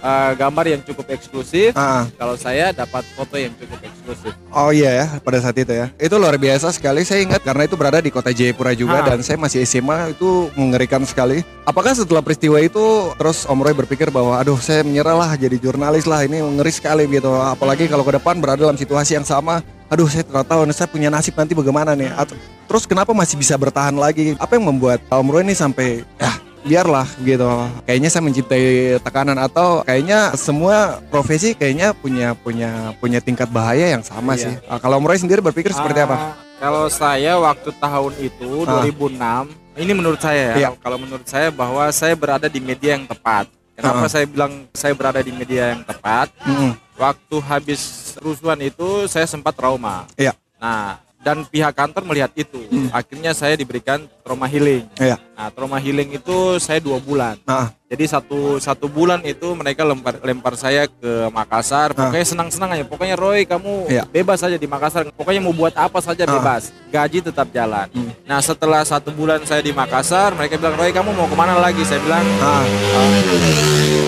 uh, 0.00 0.32
gambar 0.34 0.64
yang 0.68 0.80
cukup 0.84 1.08
eksklusif. 1.08 1.72
Ah. 1.74 2.04
Kalau 2.14 2.36
saya 2.36 2.70
dapat 2.72 3.04
foto 3.12 3.36
yang 3.36 3.52
cukup 3.56 3.78
eksklusif. 3.82 4.32
Oh 4.48 4.72
iya 4.72 5.04
ya 5.04 5.06
pada 5.20 5.40
saat 5.40 5.56
itu 5.56 5.70
ya. 5.70 5.92
Itu 5.96 6.16
luar 6.16 6.36
biasa 6.36 6.72
sekali. 6.72 7.04
Saya 7.04 7.24
ingat 7.24 7.40
karena 7.40 7.64
itu 7.64 7.76
berada 7.76 8.00
di 8.00 8.08
kota 8.08 8.32
Jayapura 8.32 8.72
juga 8.72 9.00
Ah. 9.00 9.06
dan 9.06 9.20
saya 9.20 9.36
masih 9.36 9.64
SMA 9.64 10.12
itu 10.12 10.48
mengerikan 10.56 11.04
sekali. 11.04 11.44
Apakah 11.64 11.92
setelah 11.92 12.24
peristiwa 12.24 12.56
itu 12.60 12.84
terus 13.16 13.44
Om 13.44 13.60
Roy 13.60 13.76
berpikir 13.76 14.08
bahwa 14.08 14.36
aduh 14.36 14.56
saya 14.56 14.80
menyerah 14.84 15.16
lah 15.16 15.30
jadi 15.36 15.56
jurnalis 15.56 16.08
lah 16.08 16.24
ini 16.24 16.40
ngeri 16.40 16.72
sekali 16.72 17.04
gitu. 17.08 17.28
Apalagi 17.32 17.88
kalau 17.88 18.04
ke 18.04 18.16
depan 18.16 18.40
berada 18.40 18.64
dalam 18.64 18.76
situasi 18.76 19.16
yang 19.16 19.24
sama. 19.24 19.60
Aduh 19.88 20.04
saya 20.04 20.24
tidak 20.24 20.44
tahu 20.44 20.60
saya 20.70 20.88
punya 20.88 21.08
nasib 21.08 21.32
nanti 21.32 21.56
bagaimana 21.56 21.96
nih. 21.96 22.12
Atau, 22.12 22.36
terus 22.68 22.84
kenapa 22.84 23.16
masih 23.16 23.40
bisa 23.40 23.56
bertahan 23.56 23.96
lagi? 23.96 24.36
Apa 24.36 24.60
yang 24.60 24.68
membuat 24.68 25.00
Om 25.08 25.28
Roy 25.28 25.42
ini 25.42 25.56
sampai 25.56 26.04
ya 26.20 26.32
biarlah 26.58 27.06
gitu 27.22 27.48
kayaknya 27.86 28.10
saya 28.12 28.22
mencintai 28.28 28.66
tekanan 29.00 29.38
atau 29.40 29.80
kayaknya 29.86 30.36
semua 30.36 31.00
profesi 31.08 31.56
kayaknya 31.56 31.96
punya 31.96 32.34
punya 32.36 32.92
punya 32.98 33.22
tingkat 33.22 33.48
bahaya 33.48 33.96
yang 33.96 34.04
sama 34.04 34.36
Iya. 34.36 34.42
sih 34.42 34.54
Ah, 34.68 34.76
kalau 34.76 35.00
Om 35.00 35.06
Roy 35.08 35.16
sendiri 35.16 35.40
berpikir 35.40 35.72
seperti 35.72 36.02
apa 36.04 36.16
Ah, 36.18 36.34
Kalau 36.58 36.90
saya 36.90 37.38
waktu 37.38 37.70
tahun 37.72 38.12
itu 38.18 38.66
Ah. 38.66 38.82
2006, 38.84 39.46
ini 39.78 39.92
menurut 39.94 40.18
saya 40.18 40.42
ya. 40.52 40.54
Iya. 40.58 40.68
Kalau 40.76 40.98
menurut 40.98 41.24
saya 41.24 41.48
bahwa 41.48 41.86
saya 41.88 42.18
berada 42.18 42.50
di 42.50 42.58
media 42.58 42.98
yang 42.98 43.06
tepat. 43.06 43.46
Kenapa 43.72 44.04
Ah. 44.04 44.10
saya 44.10 44.26
bilang 44.26 44.66
saya 44.74 44.92
berada 44.92 45.22
di 45.22 45.30
media 45.30 45.72
yang 45.72 45.86
tepat? 45.86 46.34
Mm-mm. 46.42 46.74
Waktu 46.98 47.36
habis 47.46 48.07
rusuhan 48.20 48.58
itu 48.62 49.06
saya 49.06 49.24
sempat 49.24 49.54
trauma. 49.54 50.06
Iya. 50.18 50.34
Nah, 50.58 50.98
dan 51.22 51.42
pihak 51.46 51.74
kantor 51.74 52.02
melihat 52.06 52.30
itu. 52.38 52.62
Akhirnya 52.94 53.34
saya 53.34 53.58
diberikan 53.58 54.06
trauma 54.22 54.46
healing. 54.46 54.86
Iya. 54.98 55.18
Nah, 55.38 55.54
trauma 55.54 55.78
healing 55.78 56.18
itu 56.18 56.58
saya 56.58 56.82
dua 56.82 56.98
bulan. 56.98 57.38
Ah, 57.46 57.70
Jadi 57.86 58.10
satu 58.10 58.58
satu 58.58 58.90
bulan 58.90 59.22
itu 59.22 59.54
mereka 59.54 59.86
lempar 59.86 60.18
lempar 60.20 60.58
saya 60.58 60.90
ke 60.90 61.30
Makassar. 61.30 61.94
Pokoknya 61.94 62.26
senang-senang 62.26 62.74
aja. 62.74 62.82
Pokoknya 62.82 63.14
Roy 63.14 63.46
kamu 63.46 63.86
Iya. 63.86 64.02
bebas 64.10 64.42
saja 64.42 64.58
di 64.58 64.66
Makassar. 64.66 65.06
Pokoknya 65.14 65.38
mau 65.38 65.54
buat 65.54 65.70
apa 65.72 66.02
saja 66.02 66.26
Ah. 66.26 66.34
bebas. 66.34 66.74
Gaji 66.90 67.22
tetap 67.22 67.46
jalan. 67.48 67.86
Nah 68.26 68.42
setelah 68.42 68.82
satu 68.82 69.14
bulan 69.14 69.38
saya 69.46 69.62
di 69.62 69.70
Makassar, 69.70 70.34
mereka 70.34 70.58
bilang 70.58 70.74
Roy 70.74 70.90
kamu 70.90 71.14
mau 71.14 71.24
ke 71.24 71.36
mana 71.38 71.54
lagi? 71.54 71.86
Saya 71.86 72.02
bilang 72.02 72.26
ah. 72.42 72.66
"Ah, 72.98 73.08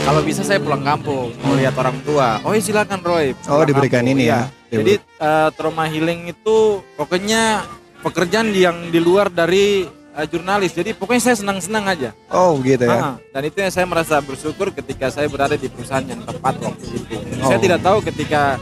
kalau 0.02 0.26
bisa 0.26 0.42
saya 0.42 0.58
pulang 0.58 0.82
kampung 0.82 1.30
mau 1.40 1.54
lihat 1.54 1.78
orang 1.78 1.94
tua. 2.02 2.42
Oh 2.42 2.50
iya 2.50 2.60
silakan 2.60 3.00
Roy. 3.00 3.38
Oh, 3.46 3.62
diberikan 3.62 4.02
kampung." 4.02 4.18
ini 4.18 4.26
Iya. 4.26 4.50
ya. 4.68 4.82
Jadi 4.82 4.92
eh, 4.99 5.49
trauma 5.54 5.87
healing 5.87 6.26
itu 6.26 6.82
pokoknya 6.99 7.62
pekerjaan 8.02 8.50
yang 8.50 8.90
di 8.90 8.99
luar 8.99 9.30
dari 9.30 9.87
eh, 10.21 10.27
jurnalis. 10.29 10.73
Jadi 10.77 10.93
pokoknya 10.93 11.23
saya 11.33 11.37
senang-senang 11.41 11.85
aja. 11.89 12.11
Oh 12.29 12.61
gitu 12.61 12.85
ya. 12.85 12.97
Ah, 13.00 13.15
dan 13.33 13.43
itu 13.49 13.57
yang 13.59 13.73
saya 13.73 13.87
merasa 13.89 14.21
bersyukur 14.21 14.71
ketika 14.71 15.09
saya 15.09 15.27
berada 15.27 15.57
di 15.57 15.67
perusahaan 15.73 16.05
yang 16.05 16.21
tepat 16.23 16.55
waktu 16.61 16.85
itu. 16.93 17.17
Oh. 17.41 17.49
Saya 17.49 17.59
tidak 17.59 17.81
tahu 17.81 17.99
ketika 18.05 18.61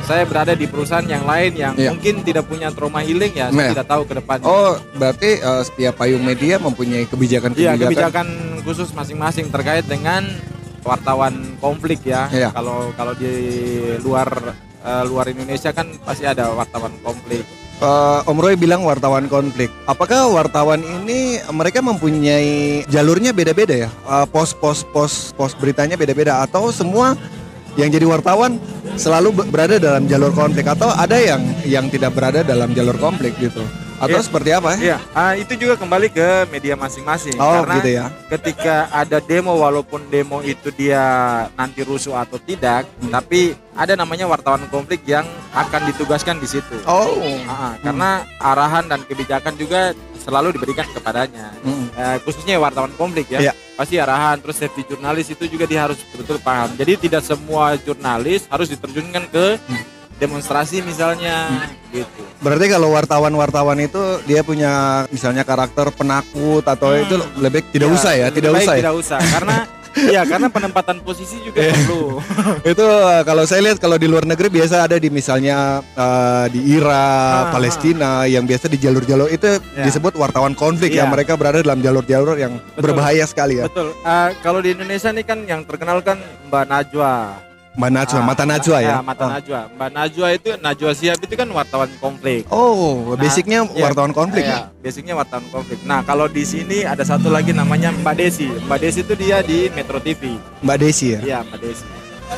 saya 0.00 0.24
berada 0.26 0.58
di 0.58 0.66
perusahaan 0.66 1.06
yang 1.06 1.22
lain 1.22 1.52
yang 1.54 1.74
Iya. 1.78 1.90
mungkin 1.94 2.26
tidak 2.26 2.48
punya 2.50 2.72
trauma 2.74 2.98
healing 3.04 3.30
ya, 3.30 3.46
Nah. 3.52 3.70
saya 3.70 3.78
tidak 3.78 3.88
tahu 3.90 4.02
ke 4.08 4.14
depannya. 4.18 4.46
Oh 4.48 4.72
berarti 4.96 5.30
eh, 5.38 5.62
setiap 5.62 5.94
payung 6.00 6.24
media 6.24 6.58
mempunyai 6.58 7.06
kebijakan-kebijakan. 7.06 7.78
Iya, 7.78 7.86
kebijakan 7.86 8.26
khusus 8.66 8.90
masing-masing 8.90 9.52
terkait 9.54 9.86
dengan 9.86 10.26
wartawan 10.82 11.54
konflik 11.60 12.00
ya. 12.08 12.26
Iya. 12.32 12.50
Kalau 12.50 12.90
kalau 12.96 13.14
di 13.14 13.30
luar 14.00 14.28
eh, 14.80 15.04
luar 15.06 15.28
Indonesia 15.28 15.70
kan 15.70 15.86
pasti 16.02 16.24
ada 16.24 16.48
wartawan 16.56 16.92
konflik. 17.04 17.44
Eh, 17.80 18.20
Om 18.28 18.36
Roy 18.36 18.60
bilang 18.60 18.84
wartawan 18.84 19.24
konflik. 19.24 19.72
Apakah 19.88 20.28
wartawan 20.28 20.84
ini 20.84 21.40
mereka 21.48 21.80
mempunyai 21.80 22.84
jalurnya 22.86 23.32
beda-beda 23.32 23.72
ya? 23.74 23.88
Eh, 23.88 24.26
Pos-pos 24.28 24.84
pos 24.84 25.32
pos 25.32 25.56
beritanya 25.56 25.96
beda-beda 25.96 26.44
atau 26.44 26.68
semua 26.70 27.16
yang 27.80 27.88
jadi 27.88 28.04
wartawan 28.04 28.60
selalu 29.00 29.32
be- 29.32 29.48
berada 29.48 29.80
dalam 29.80 30.04
jalur 30.04 30.28
konflik 30.30 30.68
atau 30.68 30.92
ada 30.92 31.16
yang 31.16 31.40
yang 31.64 31.88
tidak 31.88 32.12
berada 32.12 32.44
dalam 32.44 32.68
jalur 32.70 33.00
konflik 33.00 33.32
gitu? 33.40 33.64
Atau 33.96 34.16
Iya. 34.16 34.24
seperti 34.24 34.50
apa? 34.52 34.70
Iya, 34.76 34.96
ah, 35.12 35.32
itu 35.36 35.52
juga 35.56 35.76
kembali 35.76 36.08
ke 36.08 36.48
media 36.48 36.72
masing-masing. 36.72 37.36
Oh 37.36 37.64
Karena 37.64 37.74
gitu 37.80 37.90
ya. 37.92 38.04
ketika 38.28 38.88
ada 38.92 39.20
demo 39.20 39.56
walaupun 39.56 40.04
demo 40.08 40.40
itu 40.40 40.72
dia 40.72 41.00
nanti 41.52 41.80
rusuh 41.80 42.16
atau 42.16 42.36
tidak, 42.36 42.88
Hmm. 42.96 43.12
tapi 43.12 43.52
ada 43.80 43.96
namanya 43.96 44.28
wartawan 44.28 44.60
konflik 44.68 45.00
yang 45.08 45.24
akan 45.56 45.88
ditugaskan 45.88 46.36
di 46.36 46.44
situ. 46.44 46.76
Oh. 46.84 47.16
Ah, 47.48 47.72
karena 47.80 48.28
arahan 48.36 48.84
dan 48.84 49.00
kebijakan 49.08 49.56
juga 49.56 49.96
selalu 50.20 50.52
diberikan 50.52 50.84
kepadanya. 50.92 51.48
Mm. 51.64 51.88
Eh, 51.96 52.16
khususnya 52.20 52.60
wartawan 52.60 52.92
konflik 52.92 53.32
ya. 53.32 53.40
Iya. 53.40 53.52
Pasti 53.72 53.96
arahan 53.96 54.36
terus 54.36 54.60
safety 54.60 54.84
jurnalis 54.84 55.32
itu 55.32 55.48
juga 55.48 55.64
dia 55.64 55.88
harus 55.88 55.96
betul-betul 55.96 56.44
paham. 56.44 56.68
Jadi 56.76 57.08
tidak 57.08 57.24
semua 57.24 57.80
jurnalis 57.80 58.44
harus 58.52 58.68
diterjunkan 58.68 59.24
ke 59.32 59.56
Hmm. 59.56 59.80
demonstrasi 60.20 60.84
misalnya 60.84 61.64
gitu. 61.88 62.20
Berarti 62.44 62.68
kalau 62.68 62.92
wartawan-wartawan 62.92 63.80
itu 63.80 64.20
dia 64.28 64.44
punya 64.44 65.04
misalnya 65.08 65.40
karakter 65.40 65.88
penakut 65.96 66.60
atau 66.60 66.92
itu 66.92 67.16
lebih 67.40 67.64
tidak 67.72 67.88
Ya, 67.88 67.94
usah 67.96 68.12
ya, 68.12 68.26
tidak 68.28 68.52
usah 68.60 68.74
ya. 68.76 68.80
Tidak 68.84 68.96
usah 69.00 69.16
karena 69.16 69.56
Iya 69.92 70.22
karena 70.22 70.46
penempatan 70.46 71.00
posisi 71.00 71.40
juga 71.40 71.58
Iya. 71.58 71.74
perlu. 71.74 72.22
itu 72.72 72.84
uh, 72.84 73.22
kalau 73.22 73.42
saya 73.42 73.60
lihat 73.60 73.78
kalau 73.78 73.96
di 73.96 74.06
luar 74.06 74.22
negeri 74.22 74.46
biasa 74.48 74.86
ada 74.86 74.96
di 74.96 75.08
misalnya 75.08 75.82
uh, 75.94 76.46
di 76.46 76.62
Irak, 76.70 77.08
Ah, 77.40 77.50
Palestina 77.50 78.10
yang 78.24 78.44
biasa 78.44 78.66
di 78.66 78.76
jalur-jalur 78.76 79.26
itu 79.26 79.58
Ya. 79.72 79.82
disebut 79.82 80.14
wartawan 80.14 80.54
konflik 80.54 80.92
ya 80.92 81.04
Iya. 81.04 81.10
mereka 81.10 81.34
berada 81.34 81.58
dalam 81.58 81.78
jalur-jalur 81.78 82.36
yang 82.36 82.58
Betul. 82.70 82.82
berbahaya 82.86 83.24
sekali 83.24 83.58
ya. 83.58 83.66
Betul. 83.66 83.90
Ah, 84.02 84.30
kalau 84.38 84.60
di 84.60 84.70
Indonesia 84.70 85.10
nih 85.10 85.24
kan 85.24 85.38
yang 85.42 85.62
terkenal 85.64 85.98
kan 86.00 86.18
Mbak 86.46 86.64
Najwa. 86.66 87.14
Mbak 87.70 87.90
Najwa, 87.94 88.18
Ah, 88.18 88.26
mata 88.26 88.44
Najwa 88.44 88.78
ya. 88.82 88.96
Mata 88.98 89.24
Ah. 89.24 89.30
Najwa. 89.38 89.60
Mbak 89.70 89.90
Najwa 89.94 90.26
itu 90.34 90.50
Najwa 90.58 90.90
Siap 90.90 91.18
itu 91.22 91.34
kan 91.38 91.48
wartawan 91.48 91.90
konflik. 92.02 92.42
Oh, 92.50 93.14
basicnya 93.14 93.62
iya. 93.70 93.86
wartawan 93.86 94.10
konflik 94.10 94.42
ya. 94.42 94.66
Iya, 94.66 94.82
basicnya 94.82 95.14
wartawan 95.14 95.46
konflik. 95.54 95.78
Nah, 95.86 96.02
kalau 96.02 96.26
di 96.26 96.42
sini 96.42 96.82
ada 96.82 97.06
satu 97.06 97.30
lagi 97.30 97.54
namanya 97.54 97.94
Mbak 97.94 98.14
Desi. 98.18 98.50
Mbak 98.66 98.78
Desi 98.82 99.00
itu 99.06 99.14
dia 99.14 99.38
di 99.40 99.70
Metro 99.70 100.02
TV. 100.02 100.34
Mbak 100.66 100.76
Desi 100.82 101.14
ya. 101.14 101.20
Iya, 101.22 101.38
Mbak 101.46 101.58
Desi. 101.62 101.84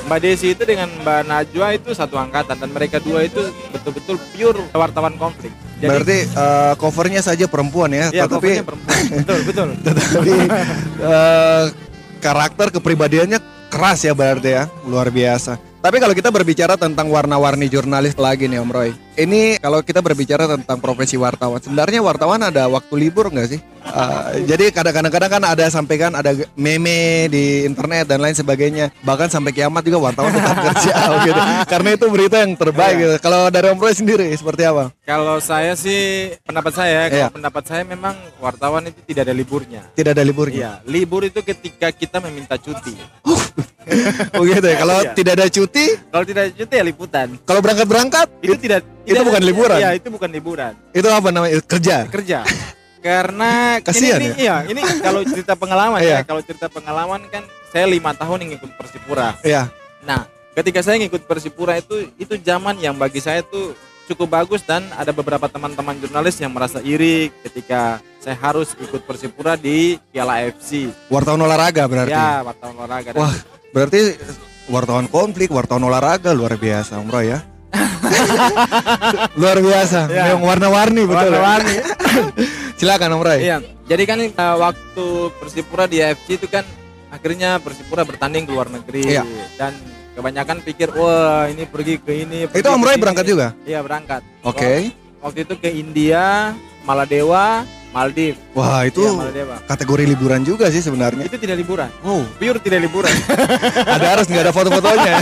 Mbak 0.04 0.18
Desi 0.20 0.46
itu 0.52 0.62
dengan 0.64 0.88
Mbak 1.00 1.20
Najwa 1.24 1.66
itu 1.72 1.90
satu 1.92 2.16
angkatan 2.20 2.56
dan 2.60 2.68
mereka 2.68 3.00
dua 3.00 3.24
itu 3.24 3.40
betul-betul 3.72 4.16
pure 4.36 4.60
wartawan 4.72 5.16
konflik. 5.16 5.52
Berarti 5.80 6.28
uh, 6.32 6.76
covernya 6.76 7.24
saja 7.24 7.48
perempuan 7.48 7.88
ya, 7.90 8.12
Iya, 8.12 8.28
tetapi 8.28 8.62
covernya 8.62 8.64
perempuan. 8.68 8.96
betul, 9.16 9.38
betul. 9.48 9.68
tetapi 9.88 10.32
uh, 11.02 11.64
karakter 12.22 12.70
kepribadiannya 12.70 13.41
keras 13.72 14.04
ya 14.04 14.12
berarti 14.12 14.52
ya, 14.52 14.68
luar 14.84 15.08
biasa. 15.08 15.56
Tapi 15.80 15.96
kalau 15.98 16.12
kita 16.12 16.28
berbicara 16.28 16.76
tentang 16.76 17.08
warna-warni 17.08 17.66
jurnalis 17.66 18.14
lagi 18.20 18.46
nih 18.46 18.60
Om 18.60 18.70
Roy, 18.70 18.92
ini 19.14 19.56
kalau 19.56 19.80
kita 19.80 20.00
berbicara 20.00 20.48
tentang 20.48 20.78
profesi 20.78 21.16
wartawan, 21.16 21.58
sebenarnya 21.58 22.00
wartawan 22.00 22.40
ada 22.40 22.64
waktu 22.66 22.94
libur 22.96 23.28
nggak 23.28 23.48
sih? 23.48 23.60
Uh, 23.82 24.38
jadi 24.46 24.70
kadang-kadang 24.70 25.26
kan 25.28 25.42
ada 25.42 25.66
sampaikan 25.66 26.14
ada 26.14 26.30
meme 26.54 27.26
di 27.26 27.66
internet 27.66 28.06
dan 28.06 28.22
lain 28.22 28.32
sebagainya, 28.32 28.94
bahkan 29.02 29.26
sampai 29.26 29.50
kiamat 29.50 29.82
juga 29.82 29.98
wartawan 30.00 30.30
tetap 30.30 30.54
kerja 30.70 30.94
gitu. 31.22 31.40
Karena 31.66 31.88
itu 31.92 32.06
berita 32.06 32.36
yang 32.40 32.54
terbaik. 32.54 32.94
gitu. 32.96 33.14
Kalau 33.18 33.50
dari 33.50 33.66
Om 33.68 33.82
Roy 33.82 33.92
sendiri 33.92 34.30
seperti 34.32 34.62
apa? 34.64 34.94
Kalau 35.02 35.42
saya 35.42 35.74
sih 35.74 36.30
pendapat 36.42 36.72
saya, 36.72 37.00
Iya. 37.06 37.26
kalau 37.26 37.42
pendapat 37.42 37.62
saya 37.66 37.82
memang 37.82 38.14
wartawan 38.38 38.86
itu 38.86 39.02
tidak 39.02 39.26
ada 39.26 39.34
liburnya. 39.34 39.82
Tidak 39.92 40.12
ada 40.14 40.22
liburnya. 40.22 40.58
Iya, 40.58 40.72
libur 40.86 41.26
itu 41.26 41.42
ketika 41.42 41.90
kita 41.90 42.22
meminta 42.22 42.54
cuti. 42.54 42.94
Oh 44.38 44.46
gitu 44.46 44.62
ya. 44.62 44.76
Kalau 44.78 44.96
Iya. 45.02 45.12
tidak 45.12 45.32
ada 45.36 45.46
cuti, 45.50 45.84
Kalau 46.06 46.24
tidak 46.24 46.40
ada 46.46 46.52
cuti 46.54 46.74
ya 46.78 46.84
liputan. 46.86 47.28
kalau 47.42 47.58
berangkat-berangkat 47.58 48.26
Itu 48.38 48.54
tidak 48.56 48.86
itu 49.02 49.12
tidak- 49.12 49.26
bukan 49.26 49.42
liburan? 49.42 49.78
Iya, 49.78 49.90
itu 49.94 50.08
bukan 50.08 50.30
liburan. 50.30 50.72
itu 50.90 51.06
apa 51.06 51.28
namanya? 51.28 51.52
Kerja. 51.62 51.96
Kerja. 52.06 52.38
Karena 53.02 53.82
Kasihan 53.82 54.22
ini, 54.22 54.30
ini, 54.30 54.46
iya, 54.46 54.62
ini 54.62 54.78
kalau 55.02 55.26
cerita 55.26 55.58
pengalaman 55.58 55.98
Iya. 55.98 56.10
ya, 56.12 56.18
kalau 56.22 56.38
cerita 56.38 56.70
pengalaman 56.70 57.26
kan 57.26 57.42
saya 57.68 57.90
lima 57.90 58.14
tahun 58.14 58.46
yang 58.46 58.62
ikut 58.62 58.70
Persipura. 58.78 59.34
Iya. 59.42 59.66
Nah, 60.06 60.22
ketika 60.54 60.86
saya 60.86 61.02
ngikut 61.02 61.26
Persipura 61.26 61.74
itu 61.76 62.14
itu 62.14 62.38
zaman 62.38 62.78
yang 62.78 62.94
bagi 62.94 63.18
saya 63.18 63.42
tuh 63.42 63.74
cukup 64.06 64.30
bagus 64.32 64.62
dan 64.62 64.86
ada 64.94 65.10
beberapa 65.10 65.50
teman-teman 65.50 65.98
jurnalis 65.98 66.38
yang 66.38 66.54
merasa 66.54 66.78
iri 66.78 67.34
ketika 67.42 67.98
saya 68.22 68.38
harus 68.38 68.70
ikut 68.78 69.02
Persipura 69.02 69.58
di 69.58 69.98
Piala 70.14 70.38
AFC. 70.38 70.94
Wartawan 71.10 71.42
olahraga 71.42 71.82
berarti. 71.90 72.14
Ya, 72.14 72.46
wartawan 72.46 72.76
olahraga. 72.78 73.18
Wah, 73.18 73.34
berarti 73.74 74.14
wartawan 74.70 75.10
konflik, 75.10 75.50
wartawan 75.50 75.82
olahraga 75.82 76.30
luar 76.30 76.54
biasa 76.54 77.02
Om 77.02 77.10
Roy 77.10 77.34
ya. 77.34 77.42
luar 79.40 79.58
biasa. 79.58 80.00
Ya. 80.08 80.24
Yang 80.34 80.40
warna-warni 80.44 81.02
betul. 81.08 81.30
ya? 81.32 81.40
Warna-warni. 81.40 81.76
Silakan 82.78 83.18
Om 83.18 83.22
Roy. 83.22 83.38
Iya, 83.40 83.56
jadi 83.86 84.02
kan 84.04 84.18
uh, 84.20 84.56
waktu 84.58 85.06
Persipura 85.38 85.84
di 85.86 86.02
AFC 86.02 86.36
itu 86.36 86.46
kan 86.50 86.66
akhirnya 87.08 87.60
Persipura 87.62 88.02
bertanding 88.02 88.44
ke 88.48 88.52
luar 88.52 88.68
negeri 88.68 89.16
Iya. 89.16 89.24
dan 89.56 89.72
kebanyakan 90.12 90.60
pikir 90.60 90.92
wah 90.92 91.48
ini 91.48 91.64
pergi 91.64 91.96
ke 92.02 92.12
ini. 92.26 92.44
pergi 92.50 92.60
Itu 92.60 92.68
Om 92.68 92.82
Roy 92.82 92.94
sini." 92.96 93.02
berangkat 93.02 93.24
juga? 93.24 93.46
Iya 93.64 93.80
berangkat. 93.80 94.22
Oke. 94.44 94.92
Waktu 95.22 95.46
itu 95.46 95.54
ke 95.56 95.70
India, 95.70 96.50
Maladewa, 96.82 97.62
Maldives. 97.92 98.40
Wah, 98.56 98.88
itu 98.88 99.04
Maladewa. 99.04 99.60
kategori 99.68 100.04
liburan 100.08 100.42
juga 100.42 100.72
sih 100.72 100.80
sebenarnya. 100.80 101.28
Itu 101.28 101.36
tidak 101.36 101.60
liburan, 101.60 101.92
Oh, 102.00 102.24
pure 102.40 102.56
tidak 102.58 102.88
liburan. 102.88 103.12
ada 103.96 104.06
harus 104.16 104.26
nggak 104.26 104.48
ada 104.48 104.52
foto-fotonya. 104.52 105.14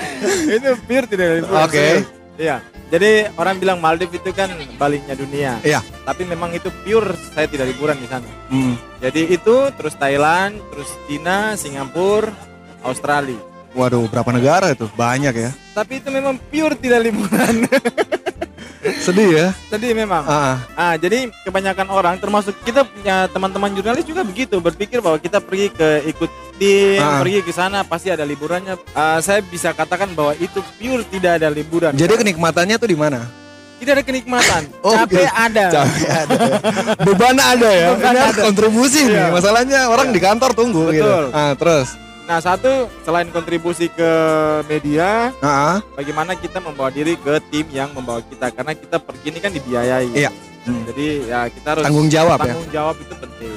itu 0.58 0.68
pure 0.84 1.06
tidak 1.06 1.28
liburan. 1.42 1.62
Oke. 1.62 1.78
serius. 1.78 2.06
Iya. 2.38 2.56
Jadi 2.88 3.10
orang 3.36 3.60
bilang 3.60 3.78
Maldives 3.84 4.16
itu 4.16 4.32
kan 4.32 4.48
baliknya 4.80 5.12
dunia. 5.12 5.60
Iya. 5.60 5.84
Tapi 6.08 6.24
memang 6.24 6.56
itu 6.56 6.72
pure 6.82 7.12
saya 7.36 7.44
tidak 7.44 7.70
liburan 7.70 8.00
di 8.00 8.08
sana. 8.08 8.26
Hmm. 8.48 8.74
Jadi 8.98 9.28
itu 9.28 9.56
terus 9.76 9.92
Thailand, 9.94 10.56
terus 10.72 10.88
Cina, 11.04 11.52
Singapura, 11.54 12.32
Australia. 12.82 13.36
Waduh, 13.76 14.08
berapa 14.08 14.32
negara 14.32 14.72
itu? 14.72 14.88
Banyak 14.96 15.34
ya. 15.36 15.50
Tapi 15.76 16.00
itu 16.00 16.08
memang 16.08 16.40
pure 16.48 16.74
tidak 16.80 17.04
liburan. 17.04 17.68
Sedih 19.06 19.28
ya. 19.30 19.46
Jadi 19.68 19.92
memang. 19.92 20.22
Ah, 20.22 20.56
ah. 20.72 20.94
Jadi 20.94 21.30
kebanyakan 21.42 21.86
orang 21.88 22.14
termasuk 22.16 22.54
kita 22.62 22.82
punya 22.82 23.28
teman-teman 23.28 23.70
jurnalis 23.72 24.02
juga 24.02 24.22
begitu 24.22 24.58
berpikir 24.58 24.98
bahwa 24.98 25.16
kita 25.16 25.38
pergi 25.38 25.68
ke 25.68 25.88
ikut 26.08 26.30
tim, 26.56 26.98
Ah. 26.98 27.20
pergi 27.20 27.40
ke 27.40 27.52
sana 27.52 27.82
pasti 27.82 28.08
ada 28.08 28.22
liburannya. 28.22 28.76
Ah, 28.92 29.18
saya 29.18 29.40
bisa 29.40 29.70
katakan 29.70 30.12
bahwa 30.12 30.32
itu 30.34 30.58
pure 30.76 31.04
tidak 31.06 31.38
ada 31.38 31.48
liburan. 31.48 31.92
Jadi 31.92 32.14
kenikmatannya 32.16 32.76
tuh 32.76 32.88
di 32.88 32.98
mana? 32.98 33.22
tidak 33.78 33.94
ada 33.94 34.04
kenikmatan. 34.04 34.62
Oh, 34.82 34.90
Capek 34.90 35.22
gitu. 35.22 35.38
ada. 35.38 35.66
Capek 35.70 36.10
ada. 36.26 36.36
Beban 37.06 37.38
ada 37.38 37.70
ya. 37.70 37.88
Beban 37.94 38.10
Ini 38.10 38.18
harus 38.18 38.34
ada. 38.34 38.44
kontribusi 38.50 39.00
nih. 39.06 39.14
Iya. 39.14 39.26
Masalahnya 39.30 39.80
orang 39.86 40.10
di 40.10 40.18
kantor 40.18 40.50
tunggu 40.50 40.90
gitu. 40.90 41.06
Betul. 41.06 41.24
Ah, 41.30 41.54
terus. 41.54 41.94
Nah 42.28 42.38
satu 42.38 42.68
selain 43.00 43.32
kontribusi 43.32 43.88
ke 43.88 44.10
media, 44.68 45.32
Ah, 45.40 45.80
bagaimana 45.96 46.36
kita 46.36 46.60
membawa 46.60 46.92
diri 46.92 47.16
ke 47.16 47.40
tim 47.48 47.64
yang 47.72 47.88
membawa 47.90 48.20
kita 48.20 48.52
karena 48.52 48.76
kita 48.76 49.00
pergi 49.00 49.32
ini 49.32 49.38
kan 49.40 49.48
dibiayai. 49.50 50.12
Iya. 50.12 50.30
Hmm, 50.62 50.84
Jadi 50.84 51.24
ya 51.24 51.48
kita 51.48 51.68
harus 51.72 51.84
tanggung 51.88 52.12
jawab 52.12 52.36
ya. 52.38 52.52
tanggung 52.52 52.68
jawab 52.68 52.96
itu 53.00 53.14
penting. 53.16 53.56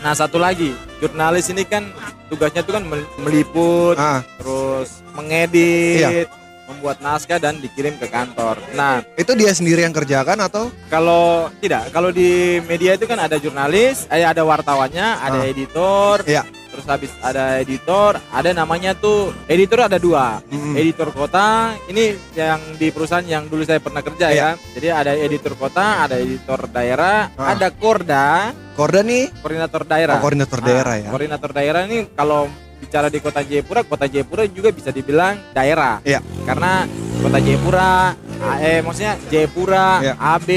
Nah 0.00 0.12
satu 0.12 0.36
lagi 0.36 0.70
jurnalis 1.00 1.48
ini 1.48 1.64
kan 1.64 1.88
tugasnya 2.28 2.60
itu 2.60 2.68
kan 2.70 2.84
mel- 2.84 3.08
meliput, 3.18 3.96
Ah, 3.96 4.20
terus 4.36 5.00
mengedit, 5.16 6.04
Iya. 6.04 6.28
membuat 6.68 7.00
naskah 7.00 7.40
dan 7.40 7.56
dikirim 7.58 7.96
ke 7.96 8.04
kantor. 8.06 8.60
Nah 8.72 9.00
itu 9.16 9.32
dia 9.32 9.56
sendiri 9.56 9.80
yang 9.80 9.96
kerjakan 9.96 10.36
atau? 10.38 10.68
kalau 10.86 11.48
tidak, 11.56 11.88
kalau 11.90 12.12
di 12.12 12.28
media 12.62 12.92
itu 12.92 13.08
kan 13.08 13.16
ada 13.18 13.40
jurnalis, 13.40 14.04
eh, 14.06 14.20
ada 14.20 14.44
wartawannya, 14.44 15.16
ada 15.18 15.40
Ah. 15.40 15.48
editor, 15.48 16.20
Iya. 16.22 16.44
Terus 16.70 16.86
habis 16.86 17.10
ada 17.20 17.58
editor, 17.58 18.14
ada 18.30 18.50
namanya 18.50 18.94
tuh 18.94 19.34
editor 19.46 19.84
ada 19.84 19.98
dua, 19.98 20.38
Mm-mm. 20.46 20.78
editor 20.78 21.10
kota. 21.10 21.74
Ini 21.86 22.14
yang 22.32 22.60
di 22.78 22.88
perusahaan 22.88 23.22
yang 23.22 23.46
dulu 23.46 23.62
saya 23.62 23.78
pernah 23.78 24.00
kerja 24.00 24.30
Iya. 24.30 24.38
ya. 24.38 24.50
Jadi 24.72 24.88
ada 24.88 25.12
editor 25.12 25.54
kota, 25.54 26.02
ada 26.02 26.16
editor 26.16 26.66
daerah, 26.66 27.28
Ah. 27.34 27.52
ada 27.52 27.68
korda, 27.68 28.54
Korda 28.70 29.02
nih, 29.02 29.28
koordinator 29.42 29.82
daerah. 29.84 30.16
oh, 30.16 30.22
koordinator 30.22 30.58
Ah, 30.58 30.64
daerah 30.64 30.94
ya. 30.96 31.08
Koordinator 31.10 31.50
daerah 31.52 31.80
ini 31.84 31.98
kalau 32.14 32.48
bicara 32.80 33.12
di 33.12 33.20
kota 33.20 33.44
Jayapura, 33.44 33.84
kota 33.84 34.08
Jayapura 34.08 34.48
juga 34.48 34.72
bisa 34.72 34.88
dibilang 34.88 35.36
daerah. 35.52 36.00
Iya. 36.00 36.24
Karena 36.48 36.88
kota 37.20 37.36
Jayapura, 37.36 38.16
eh 38.58 38.80
maksudnya 38.80 39.20
Jayapura, 39.28 39.86
Iya. 40.00 40.14
AB, 40.16 40.48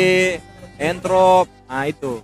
Entrop, 0.74 1.48
nah 1.66 1.84
itu. 1.84 2.20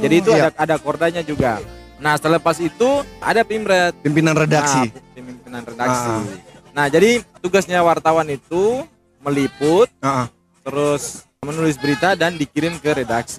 Jadi 0.00 0.14
itu 0.16 0.30
iya. 0.30 0.48
ada 0.48 0.48
ada 0.56 0.76
kordanya 0.76 1.20
juga. 1.20 1.60
Nah 2.02 2.18
selepas 2.18 2.58
itu 2.58 3.06
ada 3.22 3.46
pimret, 3.46 3.94
pimpinan 4.02 4.34
redaksi. 4.34 4.90
Nah, 4.90 5.14
pimpinan 5.14 5.62
redaksi. 5.62 6.10
Ah. 6.10 6.26
Nah 6.74 6.86
jadi 6.90 7.22
tugasnya 7.38 7.78
wartawan 7.78 8.26
itu 8.26 8.82
meliput, 9.22 9.86
Ah, 10.02 10.26
ah. 10.26 10.28
terus 10.66 11.22
menulis 11.46 11.78
berita 11.78 12.18
dan 12.18 12.34
dikirim 12.34 12.74
ke 12.82 12.90
redaksi. 12.90 13.38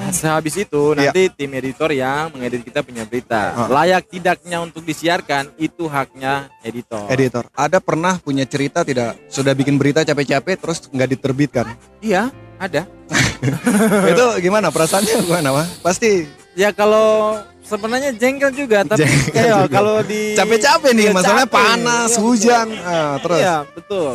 Nah, 0.00 0.12
sehabis 0.12 0.52
itu 0.60 0.92
Iya. 0.92 1.12
nanti 1.12 1.22
tim 1.32 1.52
editor 1.56 1.88
yang 1.92 2.28
mengedit 2.36 2.60
kita 2.60 2.84
punya 2.84 3.08
berita. 3.08 3.56
Ah. 3.56 3.68
Layak 3.72 4.12
tidaknya 4.12 4.60
untuk 4.60 4.84
disiarkan 4.84 5.56
itu 5.56 5.88
haknya 5.88 6.52
editor. 6.60 7.08
Editor, 7.08 7.48
ada 7.56 7.80
pernah 7.80 8.20
punya 8.20 8.44
cerita 8.44 8.84
tidak 8.84 9.16
sudah 9.32 9.56
bikin 9.56 9.80
berita 9.80 10.04
capek-capek 10.04 10.60
terus 10.60 10.84
nggak 10.92 11.08
diterbitkan? 11.16 11.66
Iya, 12.04 12.28
ada. 12.60 12.84
itu 14.12 14.26
gimana 14.44 14.68
perasaannya 14.68 15.24
gimana 15.24 15.48
Wah? 15.56 15.66
Pasti 15.80 16.28
Ya 16.52 16.70
kalau 16.70 17.38
sebenarnya 17.62 18.10
jengkel 18.12 18.50
juga, 18.52 18.82
tapi 18.82 19.06
Jengkel 19.06 19.30
kayak 19.32 19.58
juga. 19.64 19.70
kalau 19.70 19.96
di 20.02 20.34
capek-capek 20.34 20.90
nih, 20.90 21.04
Iya, 21.04 21.12
masalahnya 21.14 21.46
capek. 21.46 21.58
panas, 21.62 22.10
Iya, 22.10 22.20
hujan, 22.20 22.66
ah, 22.80 23.14
terus. 23.22 23.38
Iya, 23.38 23.56
betul. 23.70 24.14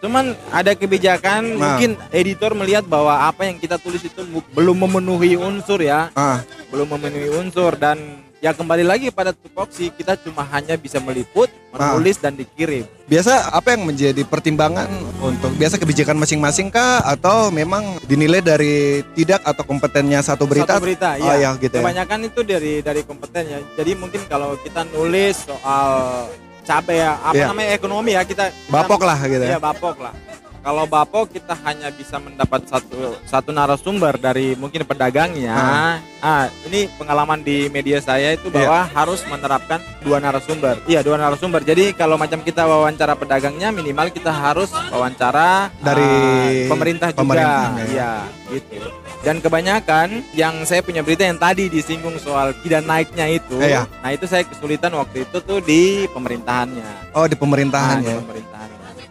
Cuman 0.00 0.24
ada 0.50 0.72
kebijakan 0.72 1.40
Nah. 1.46 1.60
mungkin 1.76 1.90
editor 2.10 2.52
melihat 2.52 2.84
bahwa 2.84 3.24
apa 3.24 3.44
yang 3.44 3.56
kita 3.56 3.76
tulis 3.76 4.00
itu 4.00 4.20
belum 4.50 4.76
memenuhi 4.78 5.36
unsur 5.36 5.80
ya, 5.80 6.08
Ah, 6.12 6.40
belum 6.68 6.88
memenuhi 6.90 7.28
unsur 7.34 7.72
dan 7.74 8.00
ya 8.44 8.52
kembali 8.52 8.84
lagi 8.84 9.08
pada 9.08 9.32
tupoksi 9.32 9.88
kita 9.88 10.20
cuma 10.20 10.44
hanya 10.52 10.76
bisa 10.76 11.00
meliput, 11.00 11.48
menulis 11.72 12.20
dan 12.20 12.36
dikirim. 12.36 12.84
biasa 13.08 13.56
apa 13.56 13.72
yang 13.72 13.88
menjadi 13.88 14.20
pertimbangan 14.20 14.84
untuk 15.16 15.48
biasa 15.56 15.80
kebijakan 15.80 16.20
masing-masing 16.20 16.68
kah 16.68 17.00
atau 17.00 17.48
memang 17.48 17.96
dinilai 18.04 18.44
dari 18.44 19.00
tidak 19.16 19.40
atau 19.48 19.64
kompetennya 19.64 20.20
satu 20.20 20.44
berita? 20.44 20.76
Satu 20.76 20.84
berita, 20.84 21.16
Oh, 21.16 21.32
iya. 21.32 21.48
ya, 21.48 21.50
gitu 21.56 21.80
ya. 21.80 21.84
Kebanyakan 21.84 22.18
itu 22.28 22.40
dari 22.44 22.72
dari 22.84 23.00
kompeten 23.00 23.44
ya. 23.48 23.58
Jadi 23.80 23.96
mungkin 23.96 24.20
kalau 24.28 24.60
kita 24.60 24.84
nulis 24.92 25.40
soal 25.48 26.28
cabai 26.64 27.00
ya, 27.00 27.16
apa 27.16 27.32
Iya. 27.32 27.46
namanya 27.48 27.70
ekonomi 27.72 28.12
ya 28.12 28.28
kita 28.28 28.52
kita- 28.52 28.72
Bapok 28.72 29.00
lah 29.08 29.18
gitu 29.24 29.44
Iya, 29.44 29.56
ya. 29.56 29.60
bapok 29.60 29.96
lah. 30.04 30.12
Kalau 30.64 30.88
bapok 30.88 31.28
kita 31.28 31.52
hanya 31.60 31.92
bisa 31.92 32.16
mendapat 32.16 32.64
satu 32.64 33.20
satu 33.28 33.52
narasumber 33.52 34.16
dari 34.16 34.56
mungkin 34.56 34.80
pedagangnya. 34.88 35.52
Ah. 35.52 35.96
Ah, 36.24 36.44
ini 36.64 36.88
pengalaman 36.96 37.44
di 37.44 37.68
media 37.68 38.00
saya 38.00 38.32
itu 38.32 38.48
bahwa 38.48 38.88
harus 38.88 39.20
menerapkan 39.28 39.76
dua 40.00 40.16
narasumber. 40.24 40.80
Iya, 40.88 41.04
dua 41.04 41.20
narasumber. 41.20 41.60
Jadi 41.60 41.92
kalau 41.92 42.16
macam 42.16 42.40
kita 42.40 42.64
wawancara 42.64 43.12
pedagangnya 43.12 43.68
minimal 43.68 44.08
kita 44.08 44.32
harus 44.32 44.72
wawancara 44.88 45.68
Dari 45.84 46.00
ah, 46.00 46.72
pemerintah 46.72 47.08
juga. 47.12 47.20
pemerintah, 47.20 47.68
ya. 47.76 47.84
Iya, 47.84 48.12
gitu. 48.56 48.88
Dan 49.20 49.44
kebanyakan 49.44 50.24
yang 50.32 50.64
saya 50.64 50.80
punya 50.80 51.04
berita 51.04 51.28
yang 51.28 51.36
tadi 51.36 51.68
disinggung 51.68 52.16
soal 52.16 52.56
tidak 52.64 52.88
naiknya 52.88 53.28
itu, 53.28 53.56
Iya. 53.60 53.84
nah 54.00 54.08
itu 54.08 54.24
saya 54.24 54.48
kesulitan 54.48 54.96
waktu 54.96 55.28
itu 55.28 55.36
tuh 55.44 55.60
di 55.60 56.08
pemerintahannya. 56.08 57.12
Oh 57.12 57.28
di 57.28 57.36
pemerintahan 57.36 58.00
Nah, 58.00 58.04
di 58.04 58.08
ya. 58.08 58.20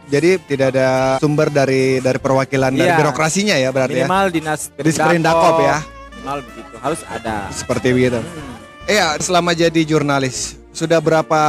Jadi 0.05 0.29
tidak 0.43 0.67
ada 0.69 0.89
sumber 1.17 1.47
dari 1.47 1.97
dari 1.97 2.17
perwakilan 2.17 2.71
dari 2.71 2.85
Iya. 2.85 2.97
birokrasinya 2.97 3.55
ya 3.55 3.69
berarti 3.69 3.95
ya. 3.95 4.05
minimal 4.05 4.27
dinas 4.29 4.67
Di 4.69 4.91
Sprindakop 4.91 5.55
ya. 5.59 5.77
minimal 6.13 6.37
begitu 6.43 6.75
harus 6.77 7.01
ada 7.05 7.47
Seperti 7.49 7.87
begitu. 7.89 8.19
Hmm. 8.19 8.53
Iya, 8.83 9.15
selama 9.17 9.51
jadi 9.51 9.81
jurnalis 9.81 10.59
sudah 10.69 10.97
berapa 10.97 11.41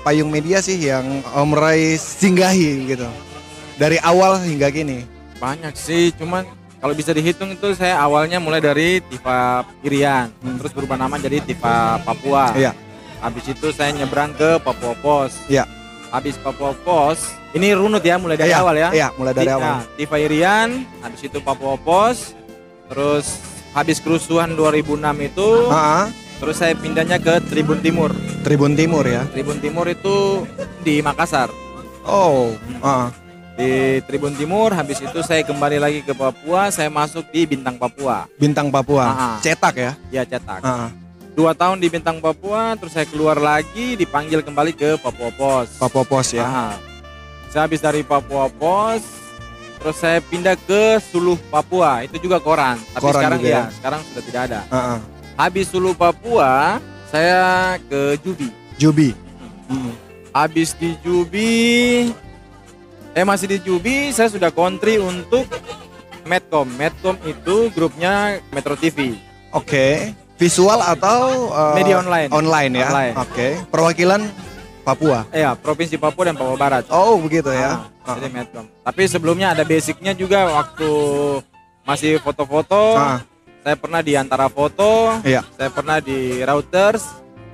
payung 0.00 0.28
media 0.28 0.58
sih 0.58 0.80
yang 0.80 1.04
Om 1.26 1.50
Roy 1.52 1.94
singgahi 1.94 2.88
gitu? 2.88 3.08
Dari 3.76 3.96
awal 3.98 4.40
hingga 4.40 4.68
kini. 4.68 5.04
banyak 5.36 5.72
sih 5.72 6.12
cuman 6.14 6.44
kalau 6.76 6.92
bisa 6.92 7.10
dihitung 7.10 7.48
itu 7.48 7.72
saya 7.72 7.96
awalnya 7.96 8.36
mulai 8.36 8.60
dari 8.60 9.00
Tifa 9.02 9.64
Irian 9.80 10.28
Hmm. 10.36 10.56
terus 10.56 10.68
berubah 10.70 10.96
nama 10.96 11.16
jadi 11.16 11.40
Tifa 11.40 11.96
Papua 11.98 12.52
Iya. 12.52 12.76
habis 13.18 13.44
itu 13.46 13.68
saya 13.70 13.88
nyebrang 13.90 14.32
ke 14.32 14.60
Papua 14.60 14.92
Pos 14.94 15.32
Iya. 15.46 15.64
Habis 16.10 16.34
Papua 16.36 16.74
Pos 16.76 17.18
ini 17.50 17.72
runut 17.72 17.98
ya 18.00 18.14
mulai 18.14 18.34
dari 18.34 18.50
Iya, 18.50 18.60
awal 18.60 18.74
ya 18.76 18.88
Iya, 18.90 19.08
mulai 19.14 19.32
dari 19.32 19.46
Ti- 19.46 19.54
awal. 19.54 19.66
nah, 19.66 19.80
Tifa 19.94 20.16
Irian 20.16 20.68
habis 21.00 21.20
itu 21.22 21.38
Papua 21.40 21.74
Pos 21.76 22.34
terus 22.86 23.38
habis 23.70 23.98
kerusuhan 23.98 24.52
2006 24.52 24.98
itu 25.24 25.48
Ah, 25.66 25.74
ah, 25.74 26.06
terus 26.36 26.56
saya 26.56 26.74
pindahnya 26.74 27.16
ke 27.16 27.38
Tribun 27.44 27.78
Timur 27.78 28.10
Tribun 28.40 28.74
Timur 28.74 29.04
ya. 29.04 29.22
Tribun 29.28 29.58
Timur 29.58 29.86
itu 29.86 30.46
di 30.80 30.98
Makassar 31.00 31.50
Oh, 32.02 32.50
ah, 32.80 33.12
di 33.54 34.00
Tribun 34.02 34.32
Timur 34.32 34.72
habis 34.72 34.98
itu 34.98 35.20
saya 35.20 35.42
kembali 35.42 35.76
lagi 35.76 36.00
ke 36.00 36.10
Papua 36.10 36.66
saya 36.68 36.88
masuk 36.88 37.28
di 37.28 37.44
Bintang 37.44 37.76
Papua 37.76 38.24
Bintang 38.34 38.66
Papua. 38.68 39.06
Ah. 39.06 39.36
Cetak 39.38 39.74
ya. 39.76 39.92
ya 40.10 40.22
cetak. 40.24 40.64
Dua 41.32 41.52
tahun 41.52 41.78
di 41.78 41.88
Bintang 41.88 42.18
Papua 42.18 42.74
terus 42.74 42.92
saya 42.92 43.06
keluar 43.06 43.36
lagi 43.36 43.94
dipanggil 43.94 44.40
kembali 44.40 44.72
ke 44.72 44.98
Papua 44.98 45.30
Pos 45.30 45.68
Papua 45.76 46.04
Pos 46.04 46.28
ya. 46.30 46.42
Ah. 46.42 46.74
saya 47.48 47.64
habis 47.64 47.78
dari 47.78 48.02
Papua 48.02 48.50
Pos 48.50 49.02
terus 49.76 49.96
saya 49.96 50.20
pindah 50.20 50.58
ke 50.58 51.00
Suluh 51.00 51.40
Papua 51.48 52.04
itu 52.04 52.20
juga 52.20 52.36
koran 52.38 52.76
tapi 52.90 53.02
Koran 53.02 53.20
sekarang 53.20 53.38
juga 53.38 53.48
ya 53.48 53.56
ya? 53.56 53.64
sekarang 53.72 54.00
sudah 54.04 54.22
tidak 54.22 54.42
ada 54.46 54.60
Ah, 54.68 54.76
ah. 54.76 54.98
habis 55.38 55.66
Suluh 55.66 55.94
Papua 55.94 56.78
saya 57.08 57.40
ke 57.84 58.18
Jubi 58.20 58.48
Jubi. 58.76 59.10
Hmm. 59.66 59.92
habis 60.30 60.74
di 60.74 60.98
Jubi 61.00 62.10
eh 63.10 63.24
masih 63.24 63.46
di 63.48 63.58
Jubi 63.60 64.10
saya 64.10 64.28
sudah 64.28 64.50
kontri 64.50 64.98
untuk 64.98 65.46
Medcom 66.22 66.68
Medcom 66.74 67.16
itu 67.24 67.70
grupnya 67.70 68.38
Metro 68.50 68.74
TV 68.74 69.14
Oke. 69.50 70.14
Visual 70.40 70.80
atau 70.80 71.20
eh, 71.52 71.74
Media 71.76 72.00
online. 72.00 72.28
Online 72.32 72.72
ya. 72.74 72.86
Online. 72.88 73.14
Oke. 73.14 73.46
Perwakilan 73.68 74.20
Papua. 74.80 75.28
ya 75.30 75.52
Provinsi 75.52 75.94
Papua 75.94 76.24
dan 76.24 76.34
Papua 76.34 76.56
Barat 76.56 76.88
Oh, 76.88 77.20
begitu 77.20 77.52
ya. 77.52 77.84
Ah, 78.00 78.16
jadi 78.16 78.32
Medcom 78.32 78.64
tapi 78.80 79.04
sebelumnya 79.04 79.52
ada 79.52 79.62
basicnya 79.62 80.16
juga 80.16 80.48
waktu 80.50 80.88
masih 81.84 82.16
foto-foto 82.18 82.96
Ah, 82.96 83.20
saya 83.60 83.76
pernah 83.76 84.00
di 84.00 84.16
antara 84.16 84.48
foto 84.48 85.14
iya. 85.22 85.44
saya 85.54 85.68
pernah 85.68 86.00
di 86.00 86.40
Routers 86.40 87.04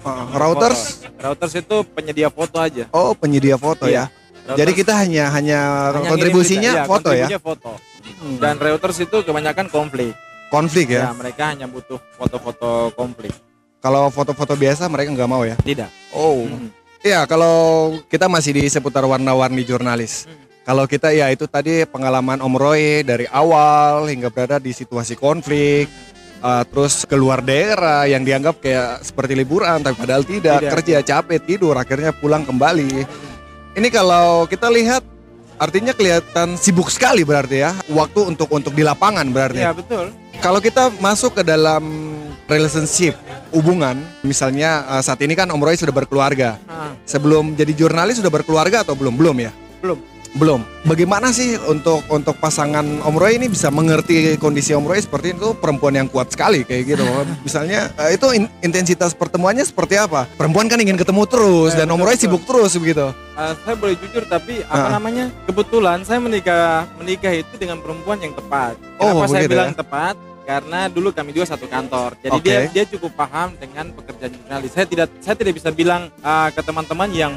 Ah, 0.00 0.30
routers. 0.32 1.02
Routers 1.18 1.52
itu 1.56 1.76
penyedia 1.90 2.30
foto 2.30 2.56
aja 2.56 2.86
Oh, 2.88 3.10
penyedia 3.12 3.58
foto 3.58 3.84
Iya. 3.84 4.06
ya. 4.46 4.54
Jadi 4.54 4.70
Routers 4.70 4.78
kita 4.78 4.92
hanya 4.94 5.24
hanya, 5.28 5.60
hanya 5.92 6.08
kontribusinya 6.08 6.70
berita. 6.72 6.78
Iya, 6.78 6.86
foto 6.86 7.08
ya. 7.10 7.26
kontribusinya 7.26 7.40
foto 7.42 7.72
Hmm. 8.16 8.38
dan 8.38 8.54
Reuters 8.56 8.96
itu 8.96 9.16
kebanyakan 9.20 9.66
konflik 9.66 10.14
Konflik 10.52 10.94
ya 10.94 11.10
ya. 11.10 11.14
mereka 11.14 11.50
hanya 11.50 11.66
butuh 11.66 11.98
foto-foto 12.14 12.94
konflik 12.94 13.34
Kalau 13.82 14.10
foto-foto 14.10 14.58
biasa 14.58 14.90
mereka 14.90 15.14
nggak 15.14 15.30
mau 15.30 15.42
ya. 15.46 15.54
tidak 15.62 15.90
Oh. 16.16 16.48
Hmm. 16.48 16.72
Iya, 17.06 17.22
kalau 17.28 17.94
kita 18.10 18.26
masih 18.26 18.56
di 18.56 18.66
seputar 18.66 19.06
warna-warni 19.06 19.62
jurnalis. 19.62 20.26
Hmm. 20.26 20.42
Kalau 20.66 20.84
kita 20.90 21.14
ya 21.14 21.30
itu 21.30 21.46
tadi 21.46 21.86
pengalaman 21.86 22.42
Om 22.42 22.54
Roy 22.58 23.06
dari 23.06 23.30
awal 23.30 24.10
hingga 24.10 24.26
berada 24.34 24.58
di 24.58 24.74
situasi 24.74 25.14
konflik, 25.14 25.86
uh, 26.42 26.66
terus 26.66 27.06
keluar 27.06 27.38
daerah 27.38 28.02
yang 28.10 28.26
dianggap 28.26 28.58
kayak 28.58 29.06
seperti 29.06 29.38
liburan, 29.38 29.78
tapi 29.86 29.94
padahal 29.94 30.26
tidak, 30.26 30.58
Tidak. 30.58 30.72
kerja 30.74 30.96
capek 31.06 31.40
tidur, 31.46 31.78
akhirnya 31.78 32.10
pulang 32.10 32.42
kembali. 32.42 33.06
Ini 33.78 33.88
kalau 33.94 34.50
kita 34.50 34.66
lihat, 34.66 35.06
artinya 35.62 35.94
kelihatan 35.94 36.58
sibuk 36.58 36.90
sekali 36.90 37.22
berarti 37.22 37.62
ya, 37.62 37.70
waktu 37.94 38.34
untuk 38.34 38.50
untuk 38.50 38.74
di 38.74 38.82
lapangan 38.82 39.30
berarti. 39.30 39.62
Iya 39.62 39.70
betul 39.70 40.25
Kalau 40.40 40.60
kita 40.60 40.92
masuk 41.02 41.40
ke 41.40 41.42
dalam 41.42 41.82
relationship, 42.46 43.16
hubungan, 43.50 43.98
misalnya 44.22 44.84
eh, 44.96 45.02
saat 45.02 45.18
ini 45.24 45.34
kan 45.34 45.48
Om 45.50 45.62
Roy 45.62 45.76
sudah 45.78 45.94
berkeluarga. 45.94 46.60
Ah, 46.68 46.94
Sebelum 47.06 47.56
jadi 47.56 47.72
jurnalis 47.74 48.18
sudah 48.18 48.30
berkeluarga 48.30 48.82
atau 48.82 48.94
belum? 48.94 49.14
Belum 49.16 49.36
ya? 49.40 49.52
belum. 49.86 49.98
Belum. 50.36 50.60
Bagaimana 50.84 51.32
sih 51.32 51.56
untuk 51.56 52.04
untuk 52.06 52.36
pasangan 52.36 52.84
Om 53.00 53.16
Roy 53.16 53.36
ini 53.36 53.48
bisa 53.48 53.72
mengerti 53.72 54.36
kondisi 54.36 54.70
Om 54.70 54.84
Roy 54.84 55.00
seperti 55.00 55.32
itu 55.32 55.50
perempuan 55.52 55.92
yang 55.92 56.06
kuat 56.06 56.28
sekali 56.28 56.60
kayak 56.62 56.82
gitu. 56.86 57.04
Misalnya 57.46 57.88
eh, 57.96 58.14
itu 58.14 58.26
in- 58.30 58.52
intensitas 58.60 59.10
pertemuannya 59.12 59.64
seperti 59.64 59.96
apa? 59.96 60.28
Perempuan 60.30 60.68
kan 60.68 60.76
ingin 60.76 60.94
ketemu 60.94 61.24
terus 61.24 61.72
Eh, 61.72 61.78
dan 61.78 61.88
Om 61.88 61.98
Roy 61.98 62.14
betul. 62.14 62.22
sibuk 62.22 62.42
terus 62.44 62.76
begitu. 62.76 63.08
Ah, 63.32 63.56
saya 63.58 63.74
boleh 63.74 63.96
jujur 63.96 64.24
tapi 64.24 64.60
apa 64.62 64.86
Ah. 64.86 64.92
namanya 64.94 65.32
kebetulan 65.44 66.04
saya 66.04 66.20
menikah 66.20 66.84
menikah 66.96 67.32
itu 67.34 67.54
dengan 67.56 67.80
perempuan 67.80 68.16
yang 68.16 68.32
tepat. 68.32 68.76
Oh, 68.96 69.16
Kenapa 69.16 69.26
saya 69.26 69.40
begitu 69.40 69.52
bilang 69.52 69.72
ya? 69.72 69.80
tepat? 69.80 70.14
Karena 70.46 70.80
dulu 70.86 71.10
kami 71.10 71.34
juga 71.34 71.46
satu 71.48 71.66
kantor. 71.66 72.14
Jadi 72.20 72.36
Oke. 72.36 72.46
dia 72.46 72.60
dia 72.70 72.84
cukup 72.86 73.10
paham 73.16 73.56
dengan 73.56 73.90
pekerjaan 73.90 74.30
jurnalis. 74.30 74.70
Saya 74.70 74.86
tidak 74.86 75.08
saya 75.18 75.34
tidak 75.34 75.56
bisa 75.56 75.68
bilang 75.70 76.12
ah, 76.20 76.48
ke 76.48 76.60
teman-teman 76.60 77.10
yang 77.10 77.34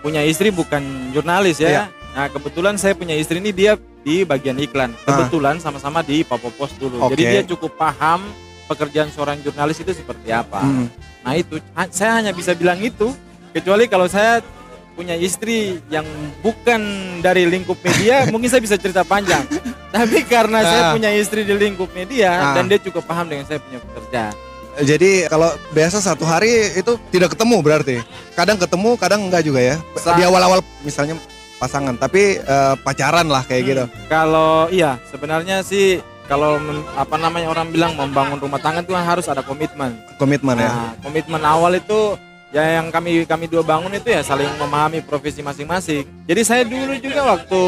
punya 0.00 0.24
istri 0.24 0.48
bukan 0.48 0.80
jurnalis 1.12 1.58
ya. 1.58 1.68
Iya. 1.68 1.84
Nah 2.10 2.26
kebetulan 2.26 2.74
saya 2.74 2.92
punya 2.92 3.14
istri 3.14 3.38
ini 3.38 3.50
dia 3.50 3.74
di 4.00 4.22
bagian 4.22 4.56
iklan. 4.56 4.90
Ah. 5.00 5.14
Kebetulan 5.14 5.58
sama-sama 5.58 6.00
di 6.00 6.22
Papo 6.22 6.50
Pos 6.50 6.74
dulu. 6.74 6.98
Oke. 7.00 7.14
Jadi 7.14 7.22
dia 7.24 7.42
cukup 7.46 7.76
paham 7.76 8.24
pekerjaan 8.66 9.08
seorang 9.08 9.38
jurnalis 9.40 9.78
itu 9.78 9.90
seperti 9.90 10.30
apa. 10.30 10.62
Hmm. 10.62 10.86
Nah 11.20 11.34
itu 11.34 11.58
saya 11.90 12.18
hanya 12.18 12.30
bisa 12.30 12.50
bilang 12.52 12.78
itu 12.78 13.12
kecuali 13.50 13.86
kalau 13.86 14.06
saya 14.06 14.42
punya 14.90 15.14
istri 15.14 15.80
yang 15.88 16.04
bukan 16.40 16.80
dari 17.20 17.46
lingkup 17.46 17.78
media 17.80 18.24
mungkin 18.32 18.46
saya 18.46 18.60
bisa 18.60 18.74
cerita 18.74 19.02
panjang. 19.02 19.42
Tapi 19.90 20.22
karena 20.22 20.62
saya 20.62 20.82
Ah. 20.86 20.92
punya 20.92 21.10
istri 21.10 21.42
di 21.42 21.50
lingkup 21.52 21.90
media 21.90 22.30
Ah. 22.30 22.54
dan 22.54 22.66
dia 22.66 22.78
cukup 22.78 23.02
paham 23.04 23.26
dengan 23.26 23.42
saya 23.44 23.58
punya 23.58 23.78
pekerjaan. 23.80 24.34
Jadi 24.80 25.26
kalau 25.26 25.50
biasa 25.74 25.98
satu 25.98 26.22
hari 26.22 26.48
itu 26.72 26.94
tidak 27.10 27.34
ketemu 27.34 27.58
berarti. 27.58 27.96
Kadang 28.32 28.54
ketemu, 28.56 28.90
kadang 28.96 29.20
enggak 29.26 29.42
juga 29.42 29.60
ya. 29.60 29.76
Sa- 29.94 30.14
Di 30.14 30.22
awal-awal 30.22 30.62
misalnya 30.80 31.18
pasangan, 31.60 31.94
tapi 31.94 32.40
eh, 32.40 32.74
pacaran 32.80 33.28
lah 33.28 33.44
kayak 33.44 33.62
gitu. 33.68 33.84
Hmm, 33.84 34.08
Kalau 34.08 34.66
iya 34.72 34.96
sebenarnya 35.12 35.60
sih 35.60 36.00
kalau 36.24 36.56
apa 36.96 37.18
namanya 37.18 37.52
orang 37.52 37.68
bilang 37.68 37.92
membangun 37.98 38.40
rumah 38.40 38.56
tangga 38.56 38.80
itu 38.80 38.96
kan 38.96 39.04
harus 39.04 39.28
ada 39.28 39.44
komitmen. 39.44 39.92
Komitmen 40.16 40.56
ya. 40.56 40.70
Nah, 40.72 40.92
komitmen 41.04 41.42
awal 41.44 41.76
itu 41.76 42.16
ya 42.50 42.80
yang 42.80 42.88
kami 42.88 43.28
kami 43.28 43.46
dua 43.46 43.62
bangun 43.62 43.92
itu 43.92 44.08
ya 44.10 44.24
saling 44.24 44.48
memahami 44.56 45.04
profesi 45.04 45.42
masing-masing. 45.44 46.06
Jadi 46.24 46.40
saya 46.46 46.62
dulu 46.64 46.96
juga 46.98 47.36
waktu 47.36 47.60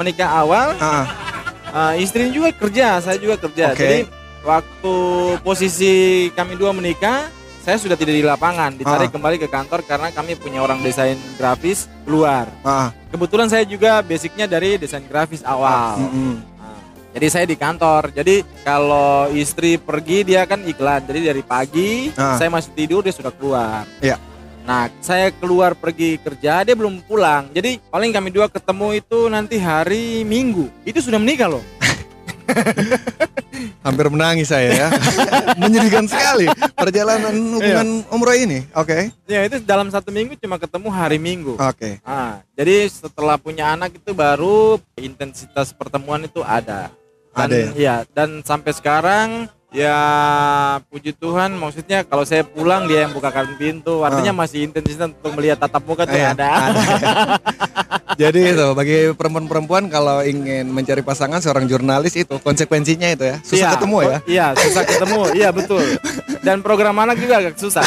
menikah 0.00 0.30
awal 0.30 0.72
Ah, 0.80 1.06
Uh, 1.74 1.98
istri 1.98 2.30
juga 2.30 2.54
kerja, 2.54 3.02
saya 3.02 3.18
juga 3.18 3.34
kerja. 3.34 3.74
Oke. 3.74 3.82
Jadi 3.82 3.98
waktu 4.46 4.94
posisi 5.42 5.94
kami 6.30 6.54
dua 6.54 6.70
menikah, 6.70 7.26
saya 7.64 7.80
sudah 7.80 7.96
tidak 7.96 8.12
di 8.12 8.20
lapangan, 8.20 8.76
ditarik 8.76 9.08
Ah. 9.08 9.12
kembali 9.12 9.36
ke 9.40 9.48
kantor 9.48 9.80
karena 9.82 10.12
kami 10.12 10.36
punya 10.36 10.60
orang 10.60 10.78
desain 10.78 11.16
grafis 11.34 11.88
keluar. 12.04 12.44
ah, 12.60 12.92
Kebetulan 13.08 13.48
saya 13.48 13.64
juga 13.64 13.98
basicnya 14.00 14.44
dari 14.44 14.76
desain 14.76 15.00
grafis 15.02 15.40
awal. 15.42 15.96
mm-mm. 15.96 16.34
Nah, 16.54 16.76
jadi 17.12 17.26
saya 17.26 17.46
di 17.46 17.56
kantor. 17.56 18.12
Jadi 18.12 18.44
kalau 18.60 19.32
istri 19.32 19.80
pergi 19.80 20.26
dia 20.26 20.44
kan 20.44 20.60
iklan. 20.60 21.02
Jadi 21.02 21.24
dari 21.24 21.40
pagi 21.40 22.12
Ah. 22.12 22.36
saya 22.36 22.52
masih 22.52 22.68
tidur 22.70 23.00
dia 23.00 23.16
sudah 23.16 23.32
keluar. 23.32 23.88
Iya. 23.98 24.20
Nah, 24.64 24.88
saya 24.98 25.28
keluar 25.30 25.76
pergi 25.76 26.16
kerja, 26.16 26.64
dia 26.64 26.72
belum 26.72 27.04
pulang. 27.04 27.52
Jadi 27.52 27.84
paling 27.84 28.08
kami 28.10 28.28
dua 28.28 28.48
ketemu 28.48 28.96
itu 28.96 29.28
nanti 29.28 29.56
hari 29.56 30.24
Minggu. 30.24 30.72
Itu 30.82 31.00
sudah 31.00 31.20
menikah 31.20 31.52
loh. 31.52 31.60
Hampir 33.86 34.06
menangis 34.08 34.48
saya 34.48 34.70
ya. 34.72 34.88
Menyedihkan 35.60 36.08
sekali 36.08 36.48
perjalanan 36.72 37.34
hubungan 37.54 37.88
Om 38.08 38.20
Roy 38.24 38.38
ini. 38.48 38.60
Oke. 38.72 39.12
Ya 39.28 39.44
itu 39.44 39.60
dalam 39.60 39.92
satu 39.92 40.08
minggu 40.08 40.34
cuma 40.40 40.56
ketemu 40.56 40.88
hari 40.88 41.18
Minggu. 41.20 41.54
Oke. 41.60 42.00
Ah, 42.02 42.40
jadi 42.56 42.88
setelah 42.88 43.36
punya 43.36 43.76
anak 43.76 43.94
itu 43.94 44.10
baru 44.16 44.80
intensitas 44.96 45.70
pertemuan 45.76 46.24
itu 46.24 46.40
ada. 46.40 46.88
Dan, 47.34 47.50
Ada 47.50 47.56
ya? 47.58 47.68
ya, 47.74 47.96
dan 48.14 48.46
sampai 48.46 48.70
sekarang 48.70 49.50
ya 49.74 49.98
puji 50.86 51.10
Tuhan 51.18 51.58
maksudnya 51.58 52.06
kalau 52.06 52.22
saya 52.22 52.46
pulang 52.46 52.86
dia 52.86 53.02
yang 53.04 53.10
bukakan 53.10 53.58
pintu 53.58 54.06
artinya 54.06 54.30
masih 54.30 54.70
intensitas 54.70 55.10
untuk 55.10 55.34
melihat 55.34 55.58
tatap 55.58 55.82
muka 55.82 56.06
tuh 56.06 56.14
Ah. 56.14 56.22
Iya, 56.22 56.30
ada. 56.30 56.50
Jadi 58.14 58.40
itu 58.54 58.66
bagi 58.72 58.98
perempuan-perempuan 59.12 59.86
kalau 59.88 60.22
ingin 60.22 60.66
mencari 60.66 61.00
pasangan 61.00 61.38
seorang 61.38 61.66
jurnalis 61.66 62.14
itu 62.14 62.36
konsekuensinya 62.38 63.10
itu 63.10 63.24
ya. 63.24 63.36
Susah 63.42 63.58
Iya, 63.58 63.68
ketemu 63.74 63.96
ya. 63.98 64.06
oh, 64.06 64.20
Iya, 64.24 64.46
susah 64.56 64.82
ketemu. 64.84 65.20
Iya, 65.34 65.48
betul. 65.50 65.82
Dan 66.40 66.60
program 66.60 66.94
anak 66.96 67.16
juga 67.16 67.40
agak 67.40 67.54
susah. 67.56 67.82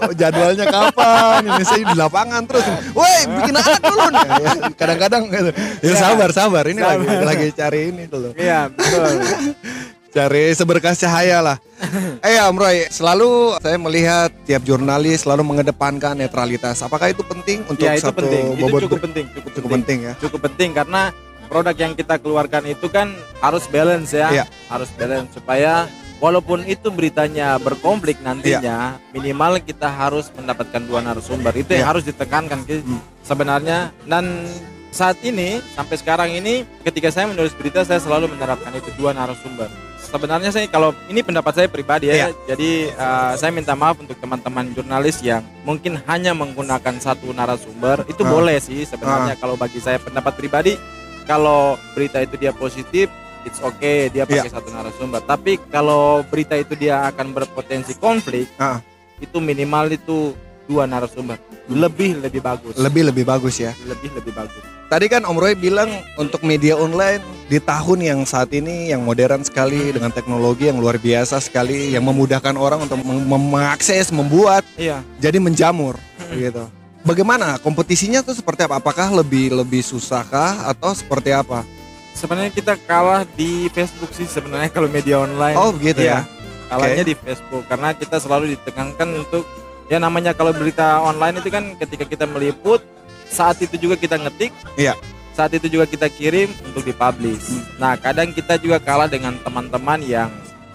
Oh, 0.00 0.12
jadwalnya 0.12 0.64
kapan? 0.64 1.40
Ini 1.44 1.62
saya 1.62 1.82
di 1.84 1.96
lapangan 1.96 2.42
terus. 2.48 2.64
Woi, 2.92 3.20
bikin 3.28 3.54
anak 3.54 3.80
dulu 3.80 4.04
nih. 4.08 4.22
Ya, 4.24 4.50
Kadang-kadang 4.74 5.22
gitu. 5.28 5.50
Ya 5.84 5.92
sabar, 5.94 6.30
sabar. 6.32 6.64
Ini 6.64 6.80
lagi 6.80 7.04
Sabar. 7.04 7.24
lagi 7.26 7.46
cari 7.52 7.80
ini 7.92 8.04
dulu. 8.08 8.28
Iya, 8.34 8.72
betul. 8.72 9.12
Cari 10.10 10.50
seberkas 10.52 10.98
cahaya 10.98 11.38
lah. 11.38 11.56
eh 12.26 12.42
Om 12.42 12.58
Roy, 12.58 12.90
selalu 12.90 13.54
saya 13.62 13.78
melihat 13.78 14.28
tiap 14.42 14.66
jurnalis 14.66 15.22
selalu 15.22 15.46
mengedepankan 15.46 16.18
netralitas. 16.18 16.82
Apakah 16.82 17.14
itu 17.14 17.22
penting 17.22 17.62
untuk 17.70 17.86
Ya, 17.86 17.94
itu 17.94 18.10
satu 18.10 18.26
penting. 18.26 18.44
Itu 18.52 18.62
bobot 18.66 18.80
cukup 18.82 18.98
ber- 18.98 19.04
penting, 19.06 19.24
cukup, 19.30 19.50
cukup 19.54 19.70
penting. 19.70 19.98
penting 19.98 19.98
ya? 20.02 20.12
cukup 20.18 20.40
penting 20.50 20.70
karena 20.74 21.02
produk 21.46 21.76
yang 21.78 21.92
kita 21.94 22.14
keluarkan 22.18 22.62
itu 22.66 22.86
kan 22.86 23.10
harus 23.38 23.64
balance 23.66 24.10
ya, 24.10 24.28
Iya. 24.30 24.44
harus 24.66 24.90
balance 24.94 25.30
supaya 25.30 25.86
walaupun 26.18 26.62
itu 26.62 26.90
beritanya 26.90 27.58
berkonflik 27.58 28.18
nantinya, 28.20 28.98
minimal 29.10 29.58
kita 29.58 29.86
harus 29.86 30.30
mendapatkan 30.30 30.82
dua 30.84 31.00
narasumber 31.00 31.54
itu 31.54 31.70
yang 31.70 31.86
Iya. 31.86 31.90
harus 31.90 32.04
ditekankan 32.04 32.66
Ki, 32.66 32.82
sebenarnya 33.22 33.94
dan 34.04 34.46
saat 34.90 35.22
ini 35.22 35.62
sampai 35.72 35.96
sekarang 35.96 36.30
ini 36.30 36.66
ketika 36.82 37.10
saya 37.10 37.26
menulis 37.26 37.54
berita 37.54 37.82
saya 37.82 37.98
selalu 37.98 38.30
menerapkan 38.30 38.74
itu 38.74 38.90
dua 38.94 39.10
narasumber. 39.10 39.70
Sebenarnya 40.10 40.50
saya 40.50 40.66
kalau 40.66 40.90
ini 41.06 41.22
pendapat 41.22 41.54
saya 41.54 41.68
pribadi 41.68 42.10
ya, 42.10 42.14
Iya. 42.16 42.28
jadi 42.44 42.70
uh, 42.92 43.32
saya 43.34 43.50
minta 43.50 43.72
maaf 43.72 43.94
untuk 43.96 44.18
teman-teman 44.18 44.66
jurnalis 44.68 45.22
yang 45.22 45.38
mungkin 45.62 46.02
hanya 46.04 46.34
menggunakan 46.34 46.98
satu 46.98 47.30
narasumber 47.30 48.02
itu 48.04 48.18
Ah. 48.20 48.28
boleh 48.28 48.58
sih 48.58 48.82
sebenarnya 48.82 49.34
kalau 49.36 49.54
bagi 49.54 49.78
saya 49.78 49.96
pendapat 49.96 50.34
pribadi 50.34 50.74
kalau 51.24 51.78
berita 51.94 52.18
itu 52.18 52.34
dia 52.34 52.50
positif 52.50 53.06
it's 53.40 53.62
okay 53.62 54.10
dia 54.10 54.26
pakai 54.26 54.50
satu 54.50 54.68
narasumber 54.68 55.22
tapi 55.22 55.62
kalau 55.68 56.26
berita 56.26 56.52
itu 56.54 56.74
dia 56.74 57.06
akan 57.06 57.30
berpotensi 57.30 57.94
konflik 57.94 58.50
Ah. 58.56 58.82
itu 59.16 59.38
minimal 59.38 59.88
itu 59.88 60.34
dua 60.70 60.86
narasumber 60.86 61.34
lebih 61.66 62.22
lebih 62.22 62.38
bagus 62.38 62.78
Lebih 62.78 63.10
lebih 63.10 63.24
bagus 63.26 63.58
ya. 63.58 63.74
lebih 63.82 64.14
lebih 64.14 64.30
bagus 64.30 64.62
Tadi 64.86 65.06
kan 65.06 65.22
Om 65.22 65.38
Roy 65.38 65.54
bilang 65.54 65.86
untuk 66.18 66.42
media 66.42 66.74
online 66.74 67.22
di 67.46 67.62
tahun 67.62 67.98
yang 68.02 68.20
saat 68.26 68.50
ini 68.50 68.90
yang 68.90 69.06
modern 69.06 69.46
sekali 69.46 69.94
dengan 69.94 70.10
teknologi 70.10 70.66
yang 70.66 70.82
luar 70.82 70.98
biasa 70.98 71.38
sekali 71.38 71.94
yang 71.94 72.02
memudahkan 72.02 72.58
orang 72.58 72.82
untuk 72.82 72.98
mem- 72.98 73.22
mengakses, 73.46 74.10
membuat 74.10 74.66
iya 74.74 74.98
jadi 75.22 75.38
menjamur 75.38 75.94
gitu. 76.34 76.66
Bagaimana 77.06 77.62
kompetisinya 77.62 78.18
tuh 78.20 78.34
seperti 78.34 78.66
apa? 78.66 78.82
Apakah 78.82 79.14
lebih 79.14 79.54
lebih 79.54 79.78
susahkah 79.80 80.66
atau 80.66 80.90
seperti 80.90 81.30
apa? 81.30 81.62
sebenarnya 82.10 82.50
kita 82.50 82.74
kalah 82.84 83.22
di 83.32 83.70
Facebook 83.70 84.10
sih 84.10 84.26
sebenarnya 84.26 84.68
kalau 84.68 84.90
media 84.90 85.22
online 85.22 85.54
Oh 85.54 85.70
begitu 85.70 86.02
Iya, 86.02 86.26
ya. 86.26 86.68
kalahnya 86.68 87.04
di 87.06 87.14
Facebook 87.14 87.62
karena 87.64 87.94
kita 87.94 88.18
selalu 88.18 88.58
ditekankan 88.58 89.08
untuk 89.16 89.46
ya 89.90 89.98
namanya 89.98 90.30
kalau 90.30 90.54
berita 90.54 91.02
online 91.02 91.36
itu 91.36 91.50
kan 91.50 91.74
ketika 91.76 92.06
kita 92.06 92.24
meliput 92.24 92.78
saat 93.26 93.58
itu 93.58 93.74
juga 93.76 93.94
kita 93.94 94.16
ngetik 94.16 94.54
Iya. 94.76 94.94
saat 95.30 95.50
itu 95.50 95.66
juga 95.66 95.84
kita 95.84 96.06
kirim 96.08 96.46
untuk 96.62 96.82
dipublish 96.82 97.42
nah 97.76 97.94
kadang 97.94 98.30
kita 98.30 98.54
juga 98.56 98.78
kalah 98.78 99.06
dengan 99.06 99.34
teman-teman 99.36 99.98
yang 100.00 100.30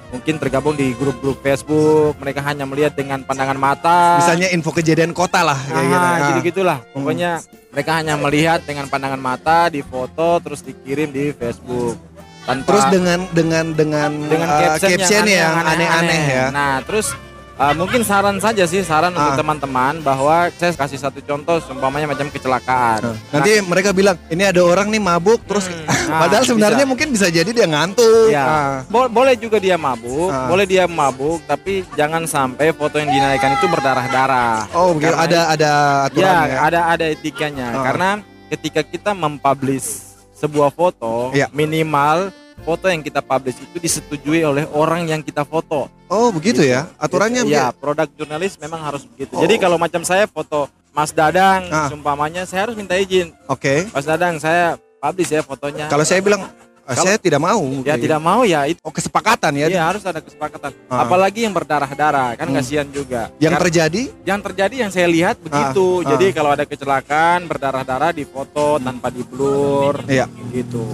mungkin 0.06 0.36
tergabung 0.36 0.75
di 0.75 0.91
grup-grup 0.93 1.39
Facebook 1.39 2.15
mereka 2.17 2.39
hanya 2.41 2.63
melihat 2.63 2.93
dengan 2.93 3.19
pandangan 3.21 3.56
mata 3.56 4.19
Misalnya 4.19 4.47
info 4.49 4.71
kejadian 4.71 5.12
kota 5.12 5.41
lah 5.41 5.58
kayak 5.58 5.80
gitu. 5.82 5.95
Ah, 5.97 6.12
Ah. 6.12 6.19
gitu 6.21 6.39
gitulah 6.45 6.78
Hmm. 6.80 6.91
pokoknya 6.93 7.32
mereka 7.71 7.91
hanya 7.99 8.13
melihat 8.15 8.60
dengan 8.63 8.86
pandangan 8.86 9.19
mata 9.19 9.67
di 9.67 9.80
foto 9.80 10.39
terus 10.39 10.60
dikirim 10.60 11.10
di 11.10 11.32
Facebook 11.32 11.99
tanpa 12.45 12.67
Terus 12.69 12.86
dengan 12.93 13.19
dengan 13.34 13.65
dengan 13.73 14.10
dengan 14.23 14.47
uh, 14.47 14.60
caption, 14.62 14.89
caption 14.93 15.23
yang 15.25 15.54
aneh-aneh 15.65 16.23
ya. 16.30 16.45
Nah, 16.54 16.78
terus 16.86 17.10
uh, 17.57 17.73
mungkin 17.73 18.01
saran 18.01 18.37
saja 18.37 18.63
sih 18.63 18.81
saran 18.81 19.11
untuk 19.11 19.31
Ah. 19.31 19.37
teman-teman 19.37 19.99
bahwa 19.99 20.47
saya 20.53 20.71
kasih 20.71 20.97
satu 20.97 21.19
contoh 21.19 21.59
seumpamanya 21.59 22.07
macam 22.07 22.27
kecelakaan. 22.27 22.99
Nah, 23.01 23.15
Nanti 23.31 23.59
mereka 23.61 23.89
bilang 23.91 24.15
ini 24.27 24.43
ada 24.43 24.59
orang 24.59 24.87
nih 24.87 24.99
mabuk 24.99 25.39
terus 25.43 25.65
Hmm, 25.65 25.83
nah, 26.07 26.19
padahal 26.21 26.43
sebenarnya 26.43 26.83
bisa. 26.83 26.89
mungkin 26.89 27.07
bisa 27.09 27.27
jadi 27.27 27.47
dia 27.47 27.65
ngantuk. 27.65 28.27
Ya, 28.27 28.43
Ah. 28.43 28.73
bo- 28.85 29.07
boleh 29.07 29.35
juga 29.35 29.57
dia 29.57 29.75
mabuk, 29.75 30.29
Ah. 30.29 30.47
boleh 30.47 30.65
dia 30.65 30.85
mabuk, 30.85 31.41
tapi 31.43 31.83
jangan 31.93 32.23
sampai 32.25 32.71
foto 32.71 32.95
yang 32.95 33.09
dinaikkan 33.09 33.55
itu 33.55 33.65
berdarah-darah. 33.65 34.69
Oh, 34.71 34.91
begitu 34.91 35.11
Karena- 35.11 35.25
ada 35.25 35.39
ada 35.49 35.71
Ya, 35.71 36.05
aturannya. 36.05 36.47
ya. 36.47 36.59
ada 36.61 36.79
ada 36.89 37.05
etikanya. 37.07 37.67
Ah. 37.71 37.83
Karena 37.83 38.09
ketika 38.47 38.81
kita 38.81 39.11
mempublish 39.11 40.05
sebuah 40.33 40.69
foto, 40.69 41.31
Iya. 41.31 41.47
minimal 41.49 42.29
foto 42.65 42.89
yang 42.89 42.99
kita 42.99 43.21
publish 43.21 43.62
itu 43.62 43.78
disetujui 43.78 44.41
oleh 44.41 44.65
orang 44.73 45.06
yang 45.06 45.21
kita 45.21 45.45
foto. 45.45 45.86
Oh, 46.10 46.30
begitu 46.30 46.65
ya. 46.65 46.89
Aturannya 46.97 47.45
ya, 47.45 47.69
begitu. 47.69 47.80
produk 47.80 48.08
jurnalis 48.12 48.58
memang 48.58 48.82
harus 48.82 49.06
begitu. 49.06 49.38
Oh. 49.38 49.41
Jadi 49.41 49.56
kalau 49.56 49.78
macam 49.78 50.01
saya 50.01 50.25
foto 50.25 50.65
Mas 50.89 51.12
Dadang, 51.12 51.69
Ah. 51.69 51.88
sumpamanya 51.88 52.43
saya 52.43 52.65
harus 52.65 52.73
minta 52.73 52.95
izin. 52.95 53.30
Oke. 53.45 53.86
Mas 53.91 54.04
Dadang, 54.04 54.39
saya 54.39 54.80
publish 54.97 55.30
ya 55.30 55.43
fotonya. 55.43 55.86
Kalau 55.86 56.01
saya 56.01 56.23
bilang 56.23 56.47
"Ah, 56.82 56.93
Kalau- 56.93 57.04
saya 57.04 57.17
tidak 57.17 57.38
mau. 57.38 57.62
ya 57.62 57.82
Kayak 57.84 57.99
tidak 57.99 58.21
mau 58.21 58.41
ya 58.41 58.60
itu 58.63 58.80
Oh, 58.80 58.93
kesepakatan 58.93 59.51
ya. 59.56 59.65
Iya 59.67 59.82
harus 59.84 60.06
ada 60.06 60.21
kesepakatan. 60.21 60.71
Ah. 60.88 61.04
Apalagi 61.04 61.43
yang 61.43 61.51
berdarah-darah 61.51 62.38
kan 62.38 62.47
Hmm. 62.47 62.56
kasihan 62.56 62.88
juga. 62.88 63.28
Yang 63.38 63.51
Karena 63.51 63.63
terjadi 63.67 64.01
yang 64.23 64.39
terjadi 64.39 64.75
yang 64.88 64.91
saya 64.93 65.08
lihat 65.10 65.36
begitu. 65.38 65.86
ah. 66.01 66.15
Jadi 66.15 66.25
kalau 66.32 66.49
ada 66.54 66.63
kecelakaan 66.63 67.43
berdarah-darah 67.43 68.10
di 68.10 68.23
foto 68.23 68.80
tanpa 68.80 69.10
di 69.10 69.21
blur 69.21 69.99
Iya. 70.08 70.30
gitu. 70.49 70.86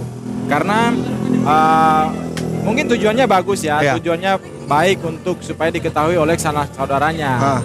Karena 0.48 0.90
ah, 1.46 2.10
mungkin 2.62 2.86
tujuannya 2.90 3.26
bagus 3.26 3.66
ya. 3.66 3.82
Iya. 3.82 3.92
Tujuannya 3.98 4.32
baik 4.66 4.98
untuk 5.04 5.42
supaya 5.42 5.68
diketahui 5.68 6.16
oleh 6.16 6.38
sanak 6.38 6.70
saudaranya. 6.74 7.32
Ah. 7.38 7.60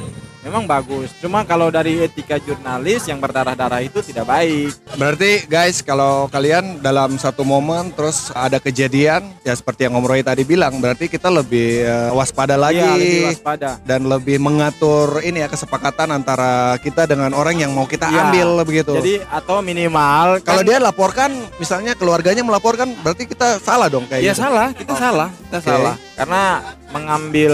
Memang 0.47 0.63
bagus. 0.63 1.11
Cuma 1.17 1.43
kalau 1.43 1.67
dari 1.67 1.99
etika 1.99 2.39
jurnalis 2.39 3.03
yang 3.03 3.19
berdarah-darah 3.19 3.83
itu 3.83 3.99
tidak 4.01 4.23
baik. 4.25 4.71
Berarti 4.95 5.43
guys 5.45 5.81
kalau 5.81 6.25
kalian 6.27 6.79
dalam 6.79 7.15
satu 7.15 7.43
momen 7.43 7.91
terus 7.91 8.31
ada 8.31 8.55
kejadian 8.57 9.27
ya 9.43 9.51
seperti 9.51 9.83
yang 9.83 9.93
Om 9.93 10.07
Roy 10.07 10.21
tadi 10.21 10.41
bilang 10.41 10.79
berarti 10.79 11.05
kita 11.05 11.27
lebih 11.27 11.83
eh, 11.83 12.11
waspada 12.11 12.55
lagi 12.55 12.79
Iya, 12.79 12.95
lebih 12.95 13.23
waspada. 13.29 13.69
dan 13.83 14.01
lebih 14.03 14.37
mengatur 14.37 15.19
ini 15.19 15.39
ya 15.39 15.47
kesepakatan 15.47 16.09
antara 16.09 16.47
kita 16.77 17.03
dengan 17.03 17.31
orang 17.31 17.57
yang 17.57 17.71
mau 17.71 17.83
kita 17.83 18.07
Iya. 18.07 18.23
ambil 18.25 18.63
begitu. 18.63 18.95
Jadi 18.95 19.15
atau 19.27 19.59
minimal 19.59 20.39
kalau 20.41 20.63
kan- 20.63 20.65
dia 20.65 20.79
laporkan 20.79 21.29
misalnya 21.57 21.91
keluarganya 21.91 22.39
melaporkan 22.41 22.87
berarti 22.97 23.27
kita 23.27 23.59
salah 23.59 23.87
dong 23.87 24.07
kayak 24.07 24.23
Ya 24.23 24.31
gitu. 24.31 24.41
salah, 24.41 24.71
kita 24.71 24.93
salah, 24.95 25.29
kita 25.43 25.57
Oke. 25.57 25.67
salah. 25.67 25.95
Karena 26.15 26.43
mengambil 26.87 27.53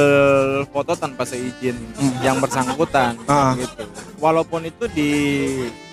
foto 0.69 0.93
tanpa 0.93 1.25
seizin 1.25 1.73
Hmm. 1.93 2.13
yang 2.21 2.37
bersangkutan 2.37 3.17
Ah. 3.25 3.53
gitu. 3.55 3.83
Walaupun 4.17 4.63
itu 4.63 4.85
di 4.87 5.09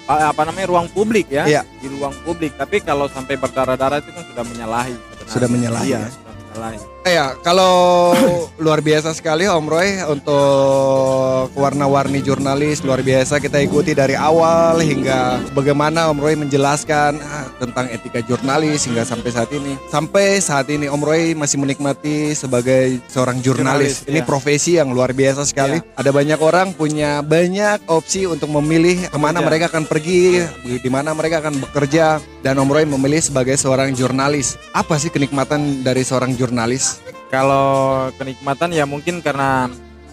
apa 0.04 0.42
namanya 0.42 0.66
ruang 0.66 0.90
publik 0.90 1.30
ya, 1.30 1.46
Iya. 1.46 1.62
di 1.78 1.86
ruang 1.88 2.10
publik. 2.22 2.58
Tapi 2.58 2.82
kalau 2.82 3.06
sampai 3.06 3.38
berdarah-darah 3.38 4.02
itu 4.02 4.10
kan 4.10 4.24
sudah 4.26 4.44
menyalahi. 4.44 4.94
sebenarnya. 4.94 5.30
Sudah 5.30 5.48
menyalahi, 5.48 5.86
Iya, 5.86 5.98
ya. 5.98 6.10
sudah 6.10 6.32
menyalahi. 6.34 6.78
Eh 7.00 7.16
ya, 7.16 7.32
kalau 7.40 8.12
luar 8.64 8.84
biasa 8.84 9.16
sekali 9.16 9.48
Om 9.48 9.66
Roy 9.72 10.04
untuk 10.04 11.48
warna-warni 11.56 12.20
jurnalis 12.20 12.84
luar 12.84 13.00
biasa 13.00 13.40
kita 13.40 13.56
ikuti 13.64 13.96
dari 13.96 14.12
awal 14.12 14.84
hingga 14.84 15.40
bagaimana 15.56 16.12
Om 16.12 16.20
Roy 16.20 16.36
menjelaskan 16.36 17.16
ah, 17.24 17.48
tentang 17.56 17.88
etika 17.88 18.20
jurnalis 18.20 18.84
hingga 18.84 19.08
sampai 19.08 19.30
saat 19.32 19.48
ini. 19.56 19.80
Sampai 19.88 20.44
saat 20.44 20.68
ini 20.68 20.92
Om 20.92 21.00
Roy 21.00 21.32
masih 21.32 21.56
menikmati 21.56 22.36
sebagai 22.36 23.00
seorang 23.08 23.40
jurnalis. 23.40 24.04
Jurnalis, 24.04 24.12
ini 24.12 24.20
iya. 24.20 24.28
profesi 24.28 24.76
yang 24.76 24.92
luar 24.92 25.16
biasa 25.16 25.48
sekali. 25.48 25.80
Ada 25.96 26.12
banyak 26.12 26.40
orang 26.44 26.76
punya 26.76 27.24
banyak 27.24 27.80
opsi 27.88 28.28
untuk 28.28 28.52
memilih 28.60 29.08
ke 29.08 29.16
mana 29.16 29.40
Bekerja. 29.40 29.48
mereka 29.48 29.64
akan 29.72 29.84
pergi, 29.88 30.44
di 30.68 30.90
mana 30.92 31.16
mereka 31.16 31.40
akan 31.40 31.64
bekerja 31.64 32.20
dan 32.44 32.60
Om 32.60 32.68
Roy 32.68 32.84
memilih 32.84 33.24
sebagai 33.24 33.56
seorang 33.56 33.96
jurnalis. 33.96 34.60
Apa 34.76 35.00
sih 35.00 35.08
kenikmatan 35.08 35.80
dari 35.80 36.04
seorang 36.04 36.36
jurnalis? 36.36 36.99
Kalau 37.30 38.10
kenikmatan 38.18 38.74
ya 38.74 38.82
mungkin 38.84 39.22
karena 39.22 39.70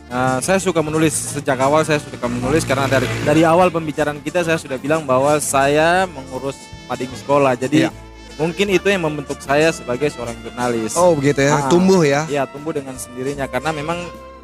uh, 0.07 0.37
saya 0.37 0.61
suka 0.61 0.85
menulis 0.85 1.33
sejak 1.33 1.57
awal 1.57 1.81
saya 1.81 1.97
suka 1.97 2.29
menulis 2.29 2.61
karena 2.61 2.85
dari 2.85 3.09
dari 3.25 3.41
awal 3.41 3.73
pembicaraan 3.73 4.21
kita 4.21 4.45
saya 4.45 4.61
sudah 4.61 4.77
bilang 4.77 5.01
bahwa 5.01 5.41
saya 5.41 6.05
mengurus 6.05 6.55
mading 6.85 7.09
sekolah. 7.17 7.57
Jadi 7.57 7.89
Iya. 7.89 7.91
mungkin 8.37 8.69
itu 8.69 8.85
yang 8.85 9.01
membentuk 9.01 9.41
saya 9.41 9.73
sebagai 9.73 10.13
seorang 10.13 10.37
jurnalis. 10.45 10.93
Oh 10.93 11.17
begitu 11.17 11.41
ya, 11.41 11.57
Ah. 11.57 11.69
tumbuh 11.73 12.05
ya. 12.05 12.21
Ya 12.29 12.45
tumbuh 12.45 12.69
dengan 12.69 12.93
sendirinya 13.01 13.49
karena 13.49 13.73
memang 13.73 13.97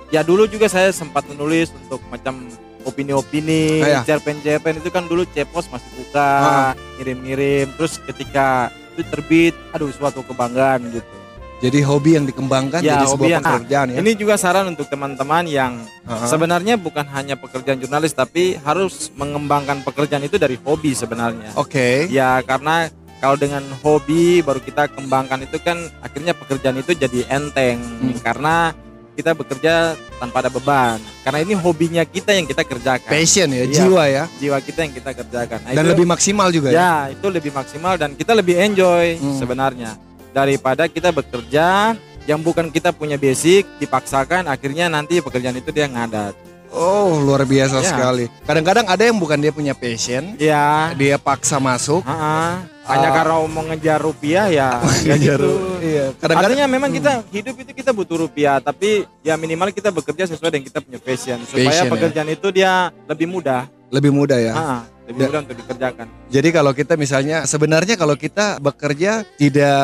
ya 0.09 0.25
dulu 0.25 0.49
juga 0.49 0.65
saya 0.65 0.89
sempat 0.89 1.29
menulis 1.29 1.69
untuk 1.77 2.01
macam 2.09 2.49
opini-opini, 2.83 3.79
Ah, 3.79 3.87
ya. 3.87 3.99
cerpen-cerpen 4.03 4.81
itu 4.81 4.89
kan 4.91 5.07
dulu 5.07 5.23
cepos 5.29 5.71
masih 5.71 5.87
buka, 5.95 6.31
Ah. 6.41 6.71
ngirim-ngirim, 6.99 7.71
terus 7.79 7.95
ketika 8.01 8.73
itu 8.91 9.07
terbit, 9.07 9.55
aduh 9.71 9.87
suatu 9.87 10.19
kebanggaan 10.25 10.91
gitu. 10.91 11.15
Jadi 11.63 11.79
hobi 11.79 12.19
yang 12.19 12.27
dikembangkan 12.27 12.83
Ya, 12.83 12.99
jadi 12.99 13.05
sebuah 13.07 13.29
yang- 13.31 13.39
pekerjaan 13.41 13.87
ya. 13.87 13.97
Ini 14.03 14.11
juga 14.13 14.35
saran 14.35 14.67
untuk 14.67 14.83
teman-teman 14.85 15.47
yang 15.47 15.79
Aha. 16.03 16.27
sebenarnya 16.27 16.75
bukan 16.75 17.07
hanya 17.07 17.39
pekerjaan 17.39 17.79
jurnalis 17.79 18.11
tapi 18.11 18.59
harus 18.59 19.07
mengembangkan 19.15 19.79
pekerjaan 19.79 20.21
itu 20.21 20.35
dari 20.35 20.59
hobi 20.59 20.91
sebenarnya. 20.91 21.55
Oke. 21.55 22.11
Ya 22.11 22.43
karena 22.43 22.91
kalau 23.17 23.39
dengan 23.39 23.63
hobi 23.79 24.43
baru 24.43 24.59
kita 24.59 24.91
kembangkan 24.91 25.47
itu 25.47 25.55
kan 25.57 25.79
akhirnya 26.03 26.35
pekerjaan 26.35 26.75
itu 26.75 26.91
jadi 26.91 27.31
enteng 27.31 27.79
Hmm. 27.79 28.19
karena 28.19 28.75
kita 29.13 29.31
bekerja 29.31 29.93
tanpa 30.17 30.41
ada 30.41 30.49
beban. 30.49 30.97
Karena 31.23 31.39
ini 31.39 31.53
hobinya 31.53 32.03
kita 32.03 32.33
yang 32.33 32.43
kita 32.43 32.65
kerjakan. 32.65 33.07
Passion 33.07 33.45
ya, 33.47 33.63
Iya. 33.63 33.71
jiwa 33.71 34.03
ya. 34.09 34.23
Jiwa 34.35 34.57
kita 34.59 34.79
yang 34.83 34.91
kita 34.91 35.11
kerjakan. 35.13 35.59
Nah, 35.61 35.71
Dan 35.71 35.83
itu- 35.85 35.91
lebih 35.95 36.07
maksimal 36.09 36.47
juga 36.49 36.67
ya. 36.67 36.75
ya 36.75 36.93
itu 37.13 37.27
lebih 37.29 37.53
maksimal 37.53 37.95
dan 37.95 38.17
kita 38.17 38.33
lebih 38.33 38.57
enjoy 38.59 39.15
Hmm. 39.15 39.37
sebenarnya 39.37 39.95
daripada 40.33 40.89
kita 40.89 41.13
bekerja 41.13 41.93
yang 42.25 42.39
bukan 42.39 42.67
kita 42.67 42.89
punya 42.89 43.15
basic 43.15 43.63
dipaksakan 43.77 44.47
akhirnya 44.47 44.87
nanti 44.87 45.19
pekerjaan 45.19 45.55
itu 45.55 45.69
dia 45.69 45.85
ngadat. 45.85 46.33
Oh, 46.73 47.21
luar 47.21 47.45
biasa 47.45 47.79
Ya. 47.79 47.85
sekali. 47.85 48.25
Kadang-kadang 48.43 48.89
ada 48.89 49.05
yang 49.05 49.13
bukan 49.13 49.37
dia 49.37 49.53
punya 49.53 49.77
passion, 49.77 50.33
Ya, 50.41 50.89
dia 50.97 51.21
paksa 51.21 51.61
masuk. 51.61 52.01
ha-ha. 52.01 52.65
hanya 52.83 53.07
Ah. 53.07 53.15
karena 53.15 53.35
mau 53.45 53.63
ngejar 53.63 54.01
rupiah 54.01 54.49
ya, 54.49 54.81
ya 55.07 55.15
gitu. 55.15 55.53
Iya, 55.79 56.17
kadang-kadang 56.17 56.57
Artinya 56.57 56.67
memang 56.67 56.89
kita 56.91 57.23
hidup 57.29 57.55
itu 57.55 57.71
kita 57.71 57.93
butuh 57.93 58.25
rupiah, 58.25 58.57
tapi 58.57 59.05
ya 59.21 59.37
minimal 59.37 59.69
kita 59.69 59.87
bekerja 59.87 60.27
sesuai 60.27 60.49
dengan 60.49 60.65
kita 60.67 60.79
punya 60.81 60.99
passion 60.99 61.39
supaya 61.45 61.63
Passion, 61.63 61.85
ya. 61.87 61.91
pekerjaan 61.93 62.27
itu 62.27 62.47
dia 62.49 62.71
lebih 63.05 63.27
mudah, 63.29 63.69
lebih 63.87 64.11
mudah 64.11 64.35
ya. 64.35 64.51
Ha, 64.51 64.65
lebih 65.03 65.19
Da- 65.19 65.27
mudah 65.27 65.39
untuk 65.41 65.57
dikerjakan. 65.57 66.05
Jadi 66.27 66.49
kalau 66.49 66.71
kita 66.71 66.93
misalnya 66.95 67.37
sebenarnya 67.43 67.95
kalau 67.95 68.15
kita 68.15 68.57
bekerja 68.57 69.27
tidak 69.35 69.83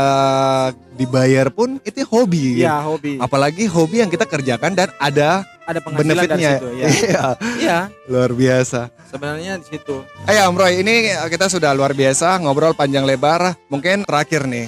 dibayar 0.93 1.47
pun 1.49 1.79
itu 1.81 2.03
hobi. 2.03 2.59
Iya, 2.59 2.79
hobi. 2.81 3.17
Apalagi 3.17 3.65
hobi 3.65 3.99
yang 3.99 4.07
kita 4.07 4.23
kerjakan 4.23 4.71
dan 4.73 4.89
ada 4.97 5.43
Ada 5.63 5.79
penghasilan 5.79 6.07
dari 6.07 6.17
benefitnya. 6.25 6.51
situ 6.55 6.69
ya. 6.71 6.87
Iya, 6.89 7.23
Iya, 7.57 7.77
luar 8.07 8.31
biasa. 8.31 8.81
sebenarnya 9.05 9.57
di 9.57 9.65
situ. 9.67 9.95
Ayo 10.23 10.39
Om 10.47 10.55
Roy, 10.55 10.73
ini 10.79 10.95
kita 11.27 11.45
sudah 11.45 11.71
luar 11.71 11.91
biasa 11.91 12.37
ngobrol 12.37 12.71
panjang 12.71 13.03
lebar. 13.03 13.53
Mungkin 13.67 14.01
terakhir 14.01 14.45
nih, 14.45 14.65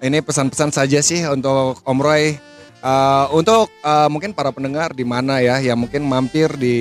ini 0.00 0.18
pesan-pesan 0.18 0.72
saja 0.72 0.98
sih 0.98 1.24
untuk 1.24 1.78
Om 1.80 1.98
Roy. 1.98 2.36
Uh, 2.86 3.26
untuk 3.34 3.66
uh, 3.82 4.06
mungkin 4.06 4.30
para 4.30 4.54
pendengar 4.54 4.94
di 4.94 5.02
mana 5.02 5.42
ya 5.42 5.58
yang 5.58 5.74
mungkin 5.74 6.06
mampir 6.06 6.54
di 6.54 6.76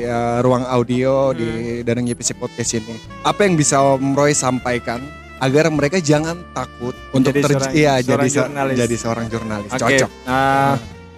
uh, 0.00 0.40
ruang 0.40 0.64
audio 0.64 1.36
di 1.36 1.48
Danang 1.82 2.08
YPC 2.08 2.32
Podcast 2.34 2.72
ini. 2.74 2.96
Apa 3.20 3.44
yang 3.44 3.52
bisa 3.52 3.76
Om 3.76 4.16
Roy 4.16 4.32
sampaikan 4.32 5.04
agar 5.36 5.68
mereka 5.68 6.00
jangan 6.00 6.40
takut 6.50 6.96
untuk 7.12 7.36
Menjadi 7.36 7.40
terj- 7.44 7.52
seorang- 7.60 7.74
iya, 7.76 7.92
seorang 7.94 8.08
jadi 8.08 8.24
se- 8.26 8.40
jurnalis. 8.40 8.76
jadi 8.78 8.96
seorang 8.96 9.26
jurnalis. 9.28 9.70
Oke. 9.70 9.80
Cocok. 9.84 10.10
Nah, 10.24 10.74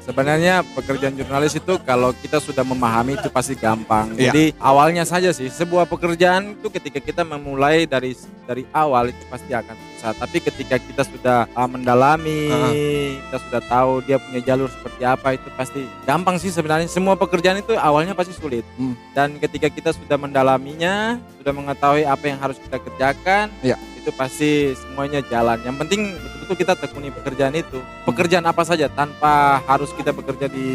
sebenarnya 0.06 0.62
pekerjaan 0.78 1.18
jurnalis 1.18 1.58
itu 1.58 1.74
kalau 1.82 2.14
kita 2.14 2.38
sudah 2.38 2.62
memahami 2.62 3.18
itu 3.18 3.26
pasti 3.28 3.58
gampang. 3.58 4.14
Iya. 4.14 4.30
Jadi 4.30 4.44
awalnya 4.62 5.02
saja 5.02 5.34
sih 5.34 5.50
sebuah 5.50 5.90
pekerjaan 5.90 6.54
itu 6.54 6.70
ketika 6.70 7.02
kita 7.02 7.22
memulai 7.26 7.84
dari 7.84 8.14
dari 8.46 8.62
awal 8.70 9.10
itu 9.10 9.22
pasti 9.26 9.50
akan 9.50 9.74
susah. 9.74 10.14
Tapi 10.14 10.38
ketika 10.38 10.78
kita 10.78 11.02
sudah 11.02 11.50
uh, 11.50 11.66
mendalami, 11.66 12.46
kita 13.26 13.38
sudah 13.50 13.60
tahu 13.66 13.90
dia 14.06 14.22
punya 14.22 14.40
jalur 14.46 14.70
seperti 14.70 15.02
apa 15.02 15.34
itu 15.34 15.48
pasti 15.58 15.82
gampang 16.06 16.38
sih 16.38 16.54
sebenarnya. 16.54 16.86
Semua 16.86 17.18
pekerjaan 17.18 17.58
itu 17.58 17.74
awalnya 17.74 18.14
pasti 18.14 18.30
sulit. 18.38 18.62
Hmm. 18.78 18.94
Dan 19.10 19.42
ketika 19.42 19.66
kita 19.66 19.90
sudah 19.90 20.14
mendalaminya, 20.14 21.18
sudah 21.42 21.52
mengetahui 21.52 22.06
apa 22.06 22.24
yang 22.30 22.38
harus 22.38 22.56
kita 22.62 22.78
kerjakan, 22.78 23.50
Iya. 23.66 23.74
Itu 24.06 24.14
pasti 24.14 24.50
semuanya 24.78 25.18
jalan. 25.26 25.58
Yang 25.66 25.76
penting 25.82 26.00
betul-betul 26.14 26.56
kita 26.62 26.72
tekuni 26.78 27.10
pekerjaan 27.10 27.58
itu. 27.58 27.82
Pekerjaan 28.06 28.46
apa 28.46 28.62
saja 28.62 28.86
tanpa 28.86 29.58
harus 29.66 29.90
kita 29.90 30.14
bekerja 30.14 30.46
di 30.46 30.68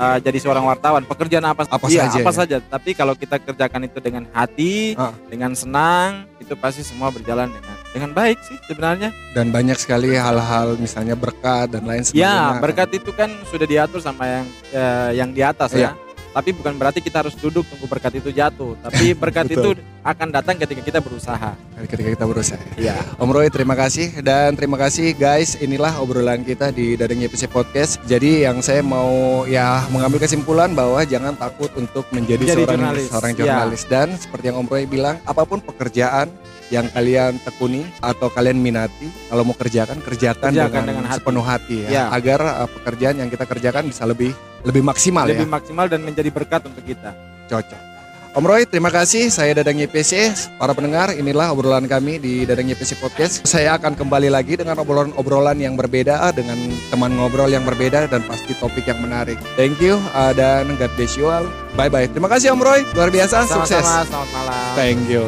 uh, 0.00 0.16
jadi 0.16 0.38
seorang 0.40 0.64
wartawan. 0.64 1.04
Pekerjaan 1.04 1.44
apa, 1.44 1.68
Apa 1.68 1.92
iya, 1.92 2.08
saja 2.08 2.24
apa 2.24 2.32
ya? 2.32 2.38
saja. 2.40 2.56
Tapi 2.64 2.96
kalau 2.96 3.12
kita 3.12 3.36
kerjakan 3.36 3.84
itu 3.84 4.00
dengan 4.00 4.24
hati, 4.32 4.96
Ah. 4.96 5.12
dengan 5.28 5.52
senang, 5.52 6.24
itu 6.40 6.56
pasti 6.56 6.80
semua 6.80 7.12
berjalan 7.12 7.52
dengan 7.52 7.76
dengan 7.92 8.10
baik 8.16 8.40
sih 8.40 8.56
sebenarnya. 8.64 9.12
Dan 9.36 9.52
banyak 9.52 9.76
sekali 9.76 10.16
hal-hal 10.16 10.80
misalnya 10.80 11.12
berkat 11.12 11.68
dan 11.68 11.84
lain 11.84 12.00
sebagainya. 12.00 12.56
Ya, 12.56 12.64
berkat 12.64 12.88
itu 12.96 13.12
kan 13.12 13.28
sudah 13.52 13.68
diatur 13.68 14.00
sama 14.00 14.24
yang 14.24 14.46
eh, 14.72 15.10
yang 15.20 15.30
di 15.36 15.44
atas 15.44 15.76
Iya. 15.76 15.92
ya. 15.92 16.13
Tapi 16.34 16.50
bukan 16.50 16.74
berarti 16.74 16.98
kita 16.98 17.22
harus 17.22 17.32
duduk 17.34 17.62
tunggu 17.64 17.86
berkat 17.86 18.18
itu 18.18 18.28
jatuh. 18.28 18.74
Tapi 18.76 19.14
berkat 19.22 19.46
itu 19.48 19.70
akan 20.02 20.28
datang 20.28 20.58
ketika 20.58 20.82
kita 20.82 20.98
berusaha. 20.98 21.54
ketika 21.86 22.10
kita 22.10 22.24
berusaha. 22.24 22.60
Iya. 22.74 22.98
Om 23.16 23.30
Roy 23.30 23.48
terima 23.48 23.72
kasih 23.74 24.18
dan 24.20 24.52
terima 24.52 24.74
kasih 24.76 25.12
guys 25.12 25.54
inilah 25.56 25.96
obrolan 25.96 26.42
kita 26.42 26.68
di 26.68 26.94
Dadang 26.94 27.20
YPC 27.20 27.46
Podcast 27.46 28.00
jadi 28.04 28.44
yang 28.44 28.60
saya 28.60 28.80
mau 28.80 29.08
ya 29.44 29.84
mengambil 29.88 30.18
kesimpulan 30.18 30.72
bahwa 30.72 31.02
jangan 31.04 31.34
takut 31.34 31.68
untuk 31.74 32.04
menjadi 32.10 32.40
Jadi 32.46 32.56
seorang 32.58 32.78
jurnalis. 32.80 33.06
seorang 33.08 33.30
Ya. 33.30 33.38
jurnalis 33.38 33.82
dan 33.84 34.08
seperti 34.14 34.44
yang 34.46 34.58
Om 34.58 34.66
Roy 34.66 34.84
bilang 34.84 35.16
apa 35.22 35.42
pun 35.42 35.60
pekerjaan 35.60 36.28
yang 36.68 36.88
kalian 36.88 37.36
tekuni 37.38 37.84
atau 38.00 38.26
kalian 38.28 38.56
minati 38.56 39.06
kalau 39.28 39.44
mau 39.44 39.52
kerjakan 39.52 40.00
kerjakan, 40.00 40.50
Kerjakan 40.50 40.72
dengan, 40.80 40.84
dengan 40.90 41.04
hati. 41.06 41.18
sepenuh 41.18 41.44
hati 41.44 41.76
ya, 41.82 41.88
Ya. 41.90 42.04
agar 42.10 42.40
uh, 42.40 42.68
pekerjaan 42.70 43.16
yang 43.18 43.28
kita 43.28 43.44
kerjakan 43.44 43.84
bisa 43.84 44.02
lebih 44.02 44.32
lebih 44.64 44.82
maksimal 44.82 45.28
Lebih 45.28 45.46
ya 45.46 45.54
maksimal 45.60 45.86
dan 45.86 46.00
menjadi 46.02 46.30
berkat 46.32 46.64
untuk 46.64 46.84
kita. 46.84 47.12
cocok. 47.44 47.94
Om 48.34 48.50
Roy, 48.50 48.66
terima 48.66 48.90
kasih. 48.90 49.30
Saya 49.30 49.54
Dadang 49.54 49.78
YPC. 49.78 50.34
Para 50.58 50.74
pendengar, 50.74 51.14
inilah 51.14 51.54
obrolan 51.54 51.86
kami 51.86 52.18
di 52.18 52.42
Dadang 52.42 52.66
YPC 52.66 52.98
Podcast. 52.98 53.46
Saya 53.46 53.78
akan 53.78 53.94
kembali 53.94 54.26
lagi 54.26 54.58
dengan 54.58 54.74
obrolan-obrolan 54.82 55.54
yang 55.54 55.78
berbeda, 55.78 56.18
dengan 56.34 56.58
teman 56.90 57.14
ngobrol 57.14 57.46
yang 57.46 57.62
berbeda, 57.62 58.10
dan 58.10 58.26
pasti 58.26 58.58
topik 58.58 58.90
yang 58.90 58.98
menarik. 58.98 59.38
Thank 59.54 59.78
you, 59.78 60.02
uh, 60.18 60.34
dan 60.34 60.66
God 60.74 60.90
bless 60.98 61.14
you 61.14 61.30
all. 61.30 61.46
Bye-bye. 61.78 62.10
Terima 62.10 62.26
kasih 62.26 62.58
Om 62.58 62.62
Roy, 62.66 62.82
luar 62.98 63.14
biasa, 63.14 63.46
sukses. 63.46 63.78
Sama-sama, 63.78 64.02
selamat 64.02 64.30
malam. 64.34 64.66
Thank 64.74 65.06
you. 65.06 65.22